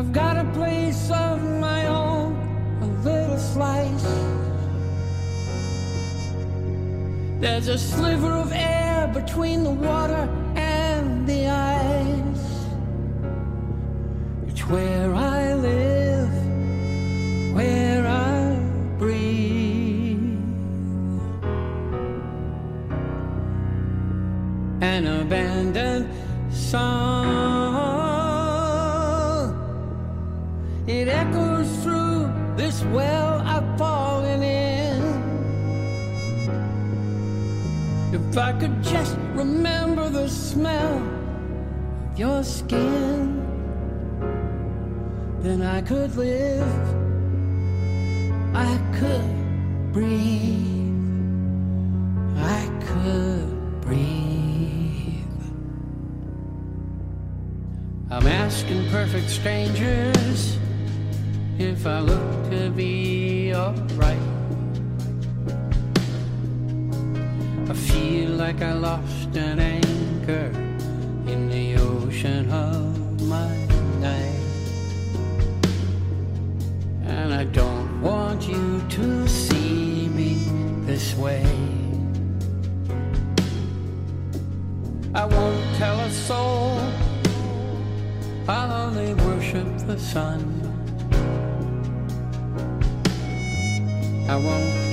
I've 0.00 0.14
got 0.14 0.38
a 0.38 0.44
place 0.52 1.10
of 1.10 1.42
my 1.60 1.86
own, 1.86 2.32
a 2.80 2.86
little 3.04 3.36
slice. 3.36 4.02
There's 7.38 7.68
a 7.68 7.76
sliver 7.76 8.32
of 8.32 8.50
air 8.50 9.08
between 9.12 9.62
the 9.62 9.72
water 9.72 10.26
and 10.56 11.26
the 11.26 11.48
ice. 11.48 12.64
It's 14.48 14.66
where 14.66 15.14
I 15.14 15.52
live, 15.52 16.32
where 17.54 18.06
I 18.06 18.58
breathe. 18.98 20.40
An 24.80 25.06
abandoned 25.06 26.08
song. 26.50 27.09
Well 32.84 33.40
I've 33.40 33.78
fallen 33.78 34.42
in. 34.42 35.00
If 38.12 38.36
I 38.38 38.52
could 38.52 38.82
just 38.82 39.16
remember 39.34 40.08
the 40.08 40.28
smell 40.28 40.98
of 40.98 42.18
your 42.18 42.42
skin, 42.42 43.40
then 45.40 45.62
I 45.62 45.80
could 45.82 46.14
live. 46.16 46.86
I 48.54 48.78
could 48.98 49.92
breathe. 49.92 50.90
I 52.36 52.68
could 52.88 53.80
breathe. 53.80 55.24
I'm 58.10 58.26
asking 58.26 58.88
perfect 58.90 59.30
strangers 59.30 60.09
if 61.60 61.86
I 61.86 62.00
look 62.00 62.50
to 62.50 62.70
be 62.70 63.52
alright. 63.54 64.18
I 67.68 67.74
feel 67.74 68.30
like 68.30 68.62
I 68.62 68.72
lost 68.72 69.36
an 69.36 69.60
anchor 69.60 70.50
in 71.26 71.50
the 71.50 71.76
ocean 71.76 72.50
of 72.50 73.20
my 73.28 73.54
night. 74.00 74.40
And 77.04 77.34
I 77.34 77.44
don't 77.44 78.00
want 78.00 78.48
you 78.48 78.80
to 78.88 79.28
see 79.28 80.08
me 80.08 80.38
this 80.86 81.14
way. 81.14 81.44
I 85.14 85.26
won't 85.26 85.76
tell 85.76 86.00
a 86.00 86.10
soul, 86.10 86.80
I'll 88.48 88.72
only 88.86 89.12
worship 89.12 89.68
the 89.86 89.98
sun. 89.98 90.59
I 94.30 94.36
won't 94.36 94.89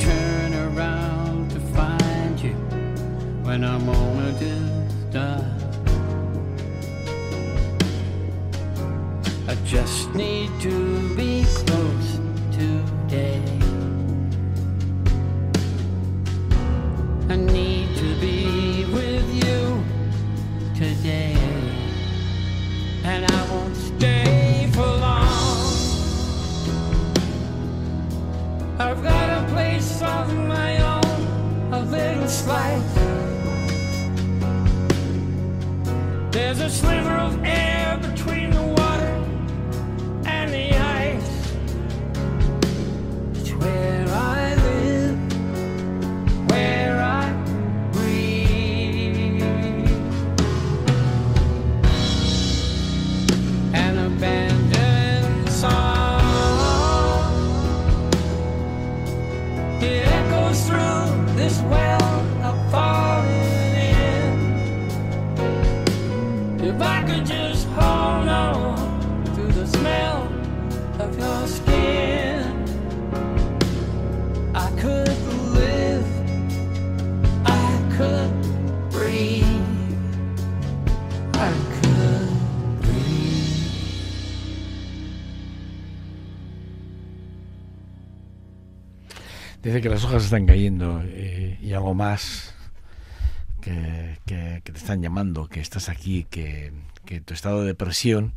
Dice 89.64 89.82
que 89.82 89.90
las 89.90 90.06
hojas 90.06 90.24
están 90.24 90.46
cayendo 90.46 91.02
eh, 91.04 91.58
y 91.62 91.74
algo 91.74 91.94
más 91.96 92.56
que, 93.62 94.18
te 94.26 94.72
están 94.74 95.02
llamando, 95.02 95.48
que 95.48 95.60
estás 95.60 95.90
aquí, 95.90 96.26
que, 96.30 96.72
que 97.04 97.20
tu 97.20 97.34
estado 97.34 97.62
de 97.62 97.68
depresión 97.68 98.34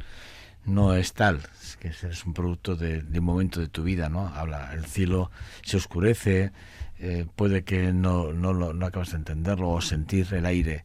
no 0.64 0.94
es 0.94 1.12
tal, 1.14 1.40
es 1.62 1.76
que 1.76 1.88
es 1.88 2.24
un 2.26 2.34
producto 2.34 2.76
de, 2.76 2.98
un 3.18 3.24
momento 3.24 3.60
de 3.60 3.68
tu 3.68 3.82
vida, 3.82 4.08
¿no? 4.08 4.28
Habla, 4.28 4.72
el 4.74 4.84
cielo 4.86 5.30
se 5.62 5.76
oscurece, 5.78 6.52
eh, 6.98 7.26
puede 7.36 7.64
que 7.64 7.92
no, 7.92 8.32
no, 8.32 8.52
no 8.52 8.86
acabas 8.86 9.10
de 9.10 9.16
entenderlo 9.18 9.70
o 9.70 9.80
sentir 9.80 10.28
el 10.34 10.46
aire 10.46 10.84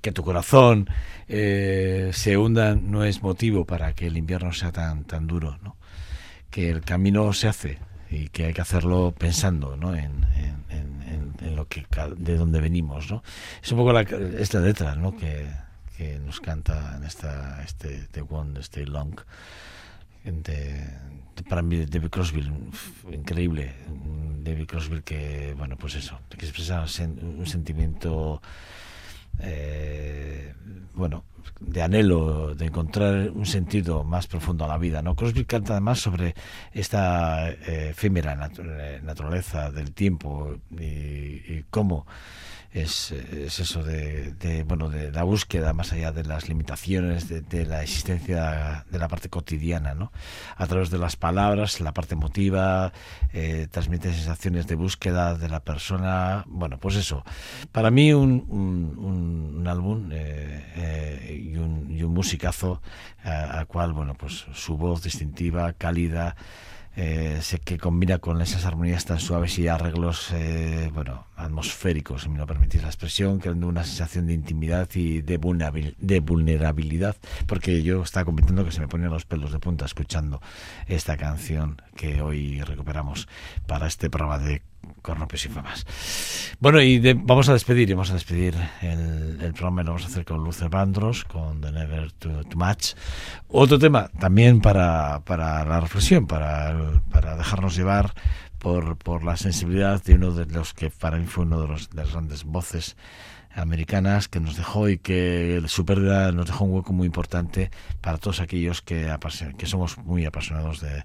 que 0.00 0.12
tu 0.12 0.22
corazón 0.24 0.88
eh, 1.28 2.10
se 2.14 2.36
hunda 2.38 2.74
no 2.74 3.04
es 3.04 3.22
motivo 3.22 3.64
para 3.66 3.92
que 3.94 4.06
el 4.06 4.16
invierno 4.16 4.52
sea 4.52 4.72
tan 4.72 5.04
tan 5.04 5.26
duro, 5.26 5.58
¿no? 5.62 5.76
Que 6.50 6.70
el 6.70 6.80
camino 6.82 7.32
se 7.32 7.48
hace 7.48 7.78
y 8.10 8.28
que 8.28 8.46
hay 8.46 8.54
que 8.54 8.60
hacerlo 8.62 9.14
pensando, 9.16 9.76
¿no? 9.76 9.94
En, 9.94 10.24
en- 10.36 10.64
en- 10.70 11.34
en- 11.40 11.56
lo 11.56 11.66
que 11.68 11.84
de 12.16 12.36
donde 12.36 12.60
venimos, 12.60 13.10
¿no? 13.10 13.22
Es 13.62 13.70
un 13.72 13.78
poco 13.78 13.92
la, 13.92 14.02
letra, 14.60 14.94
¿no? 14.94 15.16
Que, 15.16 15.46
que 16.00 16.18
nos 16.18 16.40
canta 16.40 16.96
en 16.96 17.04
esta 17.04 17.62
este 17.62 18.08
The 18.10 18.22
One 18.22 18.58
Stay 18.60 18.86
Long 18.86 19.14
de, 20.24 20.86
para 21.46 21.60
mí 21.60 21.84
David 21.84 22.08
Crosby 22.08 22.40
increíble 23.12 23.74
David 24.42 24.66
Crosby 24.66 25.02
que 25.02 25.54
bueno 25.58 25.76
pues 25.76 25.96
eso 25.96 26.18
que 26.30 26.46
expresa 26.46 26.86
un 27.40 27.46
sentimiento 27.46 28.40
eh, 29.40 30.54
bueno, 30.94 31.24
de 31.60 31.82
anhelo 31.82 32.54
de 32.54 32.64
encontrar 32.66 33.30
un 33.30 33.44
sentido 33.44 34.02
más 34.04 34.26
profundo 34.26 34.64
a 34.64 34.68
la 34.68 34.76
vida. 34.78 35.02
¿no? 35.02 35.14
Crosby 35.14 35.44
canta 35.44 35.74
además 35.74 35.98
sobre 36.00 36.34
esta 36.72 37.50
eh, 37.50 37.90
efímera 37.90 38.34
natu- 38.36 39.02
naturaleza 39.02 39.70
del 39.70 39.92
tiempo 39.92 40.56
y 40.78 41.62
cómo 41.70 42.06
es, 42.72 43.12
es 43.12 43.58
eso 43.58 43.82
de, 43.82 44.64
bueno 44.66 44.88
de 44.88 45.10
la 45.10 45.24
búsqueda 45.24 45.72
más 45.72 45.92
allá 45.92 46.12
de 46.12 46.24
las 46.24 46.48
limitaciones 46.48 47.28
de, 47.28 47.40
de 47.40 47.66
la 47.66 47.82
existencia 47.82 48.84
de 48.90 48.98
la 48.98 49.08
parte 49.08 49.28
cotidiana 49.28 49.94
no 49.94 50.12
a 50.56 50.66
través 50.66 50.90
de 50.90 50.98
las 50.98 51.16
palabras 51.16 51.80
la 51.80 51.92
parte 51.92 52.14
emotiva 52.14 52.92
eh, 53.32 53.68
transmite 53.70 54.12
sensaciones 54.12 54.66
de 54.66 54.74
búsqueda 54.74 55.34
de 55.34 55.48
la 55.48 55.60
persona. 55.60 56.44
Bueno 56.46 56.78
pues 56.78 56.96
eso. 56.96 57.24
Para 57.72 57.90
mí 57.90 58.12
un, 58.12 58.44
un, 58.48 59.66
álbum 59.66 60.10
eh, 60.12 60.64
eh, 60.76 61.40
y, 61.42 61.56
un, 61.56 61.90
y 61.90 62.02
un 62.02 62.12
musicazo 62.12 62.82
al 63.22 63.66
cual 63.66 63.92
bueno 63.92 64.14
pues 64.14 64.46
su 64.52 64.76
voz 64.76 65.02
distintiva 65.02 65.72
cálida 65.74 66.34
eh, 66.96 67.38
sé 67.42 67.58
que 67.58 67.78
combina 67.78 68.18
con 68.18 68.40
esas 68.42 68.64
armonías 68.66 69.04
tan 69.04 69.20
suaves 69.20 69.58
y 69.58 69.68
arreglos 69.68 70.30
eh, 70.32 70.90
bueno 70.92 71.26
atmosféricos 71.36 72.22
si 72.22 72.28
me 72.28 72.38
lo 72.38 72.46
permitís 72.46 72.82
la 72.82 72.88
expresión 72.88 73.38
creando 73.38 73.68
una 73.68 73.84
sensación 73.84 74.26
de 74.26 74.34
intimidad 74.34 74.88
y 74.94 75.22
de, 75.22 75.40
vulnerabil- 75.40 75.94
de 75.98 76.20
vulnerabilidad 76.20 77.16
porque 77.46 77.82
yo 77.82 78.02
estaba 78.02 78.24
comentando 78.24 78.64
que 78.64 78.72
se 78.72 78.80
me 78.80 78.88
ponían 78.88 79.10
los 79.10 79.24
pelos 79.24 79.52
de 79.52 79.58
punta 79.60 79.84
escuchando 79.84 80.42
esta 80.88 81.16
canción 81.16 81.80
que 81.96 82.22
hoy 82.22 82.60
recuperamos 82.62 83.28
para 83.66 83.86
este 83.86 84.10
programa 84.10 84.38
de 84.38 84.62
Cornopios 85.02 85.44
y 85.46 85.48
Famas. 85.48 85.86
Bueno 86.60 86.80
y 86.80 86.98
de- 86.98 87.14
vamos 87.14 87.48
a 87.48 87.52
despedir 87.52 87.88
y 87.90 87.92
vamos 87.94 88.10
a 88.10 88.14
despedir 88.14 88.54
el, 88.82 89.38
el 89.40 89.52
programa 89.52 89.82
lo 89.82 89.90
vamos 89.92 90.04
a 90.04 90.08
hacer 90.08 90.24
con 90.24 90.44
Luther 90.44 90.68
Vandross 90.68 91.24
con 91.24 91.60
The 91.60 91.72
Never 91.72 92.12
Too, 92.12 92.44
Too 92.44 92.58
Much. 92.58 92.94
Otro 93.48 93.78
tema 93.78 94.08
también 94.18 94.60
para, 94.60 95.20
para 95.20 95.64
la 95.64 95.80
reflexión 95.80 96.26
para, 96.26 97.00
para 97.10 97.36
dejarnos 97.36 97.76
llevar 97.76 98.12
por, 98.58 98.96
por 98.98 99.24
la 99.24 99.36
sensibilidad 99.36 100.02
de 100.02 100.14
uno 100.14 100.32
de 100.32 100.46
los 100.46 100.74
que 100.74 100.90
para 100.90 101.16
mí 101.16 101.26
fue 101.26 101.44
uno 101.44 101.62
de, 101.62 101.68
los, 101.68 101.88
de 101.90 101.96
las 102.02 102.12
grandes 102.12 102.44
voces 102.44 102.96
americanas 103.54 104.28
que 104.28 104.40
nos 104.40 104.56
dejó 104.56 104.88
y 104.88 104.98
que 104.98 105.62
su 105.66 105.84
pérdida 105.84 106.32
nos 106.32 106.46
dejó 106.46 106.64
un 106.64 106.74
hueco 106.74 106.92
muy 106.92 107.06
importante 107.06 107.70
para 108.00 108.18
todos 108.18 108.40
aquellos 108.40 108.82
que, 108.82 109.12
que 109.58 109.66
somos 109.66 109.98
muy 109.98 110.24
apasionados 110.24 110.80
de, 110.80 111.04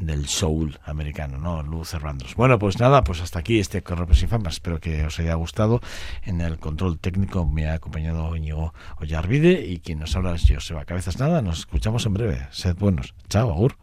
del 0.00 0.26
soul 0.26 0.78
americano, 0.84 1.38
¿no? 1.38 1.62
Luther 1.62 2.00
Vandross. 2.00 2.34
Bueno, 2.34 2.58
pues 2.58 2.78
nada, 2.78 3.04
pues 3.04 3.20
hasta 3.20 3.38
aquí 3.38 3.58
este 3.58 3.82
Corrupos 3.82 4.22
y 4.22 4.26
Famas. 4.26 4.54
Espero 4.54 4.80
que 4.80 5.04
os 5.04 5.18
haya 5.20 5.34
gustado. 5.34 5.80
En 6.22 6.40
el 6.40 6.58
control 6.58 6.98
técnico 6.98 7.46
me 7.46 7.68
ha 7.68 7.74
acompañado 7.74 8.34
Íñigo 8.34 8.74
Ollarvide 8.98 9.66
y 9.66 9.78
quien 9.78 10.00
nos 10.00 10.16
habla 10.16 10.34
es 10.34 10.44
Joseba 10.48 10.84
Cabezas. 10.84 11.18
Nada, 11.18 11.42
nos 11.42 11.60
escuchamos 11.60 12.06
en 12.06 12.14
breve. 12.14 12.48
Sed 12.50 12.76
buenos. 12.76 13.14
Chao, 13.28 13.50
agur. 13.50 13.76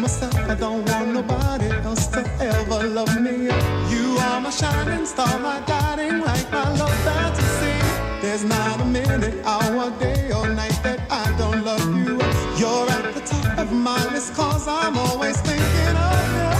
myself, 0.00 0.34
I 0.36 0.54
don't 0.54 0.84
want 0.88 1.12
nobody 1.12 1.68
else 1.84 2.06
to 2.08 2.20
ever 2.40 2.86
love 2.88 3.20
me. 3.20 3.44
You 3.92 4.18
are 4.18 4.40
my 4.40 4.50
shining 4.50 5.06
star, 5.06 5.38
my 5.38 5.60
guiding 5.66 6.20
light, 6.20 6.46
my 6.50 6.70
love 6.76 6.98
fantasy. 7.04 7.76
There's 8.20 8.44
not 8.44 8.80
a 8.80 8.84
minute, 8.84 9.44
hour, 9.44 9.90
day, 9.98 10.30
or 10.32 10.48
night 10.48 10.78
that 10.82 11.00
I 11.10 11.24
don't 11.38 11.64
love 11.64 11.84
you. 11.96 12.18
You're 12.60 12.88
at 12.90 13.14
the 13.14 13.20
top 13.20 13.58
of 13.58 13.72
my 13.72 14.02
list, 14.12 14.34
cause 14.34 14.66
I'm 14.68 14.96
always 14.98 15.40
thinking 15.40 15.96
of 16.10 16.26
you. 16.36 16.50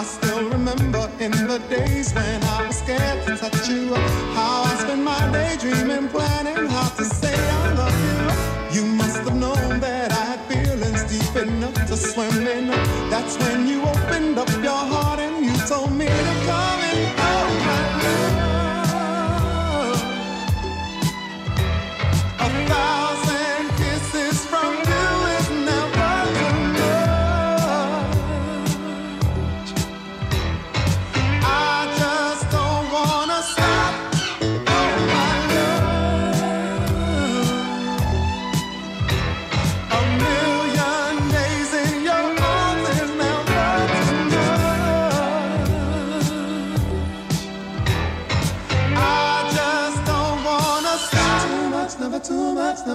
I 0.00 0.02
still 0.04 0.48
remember 0.50 1.10
in 1.18 1.32
the 1.32 1.60
days 1.68 2.12
when 2.14 2.42
I 2.44 2.66
was 2.66 2.76
scared 2.76 3.26
to 3.26 3.36
touch 3.36 3.68
you, 3.68 3.94
how 4.34 4.62
I 4.62 4.74
spent 4.76 5.02
my 5.02 5.32
day 5.32 5.56
dreaming, 5.58 6.08
planning. 6.08 6.55
swimming. 12.16 12.68
That's 13.10 13.36
when 13.36 13.68
you 13.68 13.82
opened 13.82 14.38
up 14.38 14.48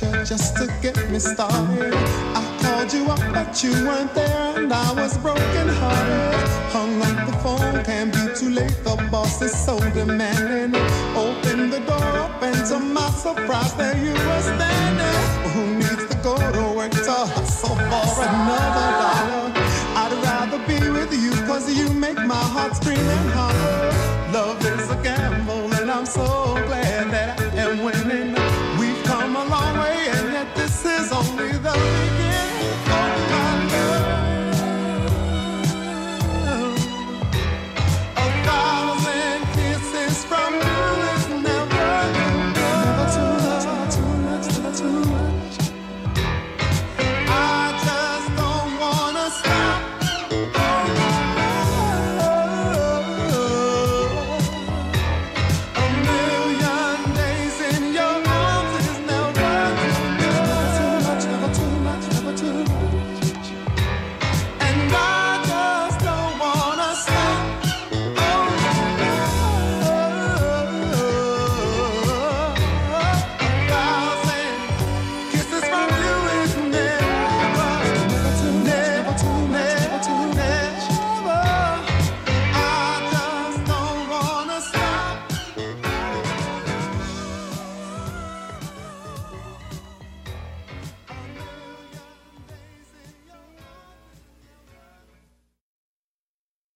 Just 0.00 0.56
to 0.56 0.66
get 0.80 0.96
me 1.10 1.18
started. 1.18 1.92
I 2.34 2.58
called 2.62 2.92
you 2.92 3.10
up, 3.10 3.20
but 3.32 3.62
you 3.62 3.72
weren't 3.86 4.14
there, 4.14 4.58
and 4.58 4.72
I 4.72 4.92
was 4.94 5.18
broken 5.18 5.68
hearted. 5.68 6.48
Hung 6.72 7.02
up 7.02 7.26
the 7.26 7.36
phone, 7.38 7.84
can't 7.84 8.12
be 8.12 8.34
too 8.34 8.50
late. 8.50 8.76
The 8.84 8.96
boss 9.10 9.42
is 9.42 9.52
so 9.52 9.78
demanding. 9.90 10.80
Open 11.14 11.68
the 11.70 11.80
door 11.80 12.16
up, 12.24 12.42
and 12.42 12.56
to 12.68 12.78
my 12.78 13.10
surprise, 13.10 13.74
there 13.74 13.96
you 13.96 14.12
were 14.12 14.42
standing. 14.42 15.52
Who 15.52 15.74
needs 15.76 16.08
to 16.08 16.16
go 16.22 16.36
to 16.36 16.74
work 16.74 16.92
to 16.92 17.12
hustle 17.12 17.76
for 17.76 18.22
another 18.22 18.88
dollar? 19.02 19.52
I'd 20.00 20.12
rather 20.24 20.58
be 20.66 20.88
with 20.88 21.12
you, 21.12 21.32
cause 21.46 21.70
you 21.70 21.92
make 21.92 22.16
my 22.16 22.44
heart 22.54 22.74
scream 22.76 22.98
and 22.98 23.30
holler. 23.30 24.32
Love 24.32 24.64
is 24.64 24.90
a 24.90 24.96
gamble, 25.02 25.70
and 25.74 25.90
I'm 25.90 26.06
so 26.06 26.54
glad 26.66 27.10
that 27.10 27.40
I 27.40 27.70
am 27.70 27.84
winning. 27.84 28.41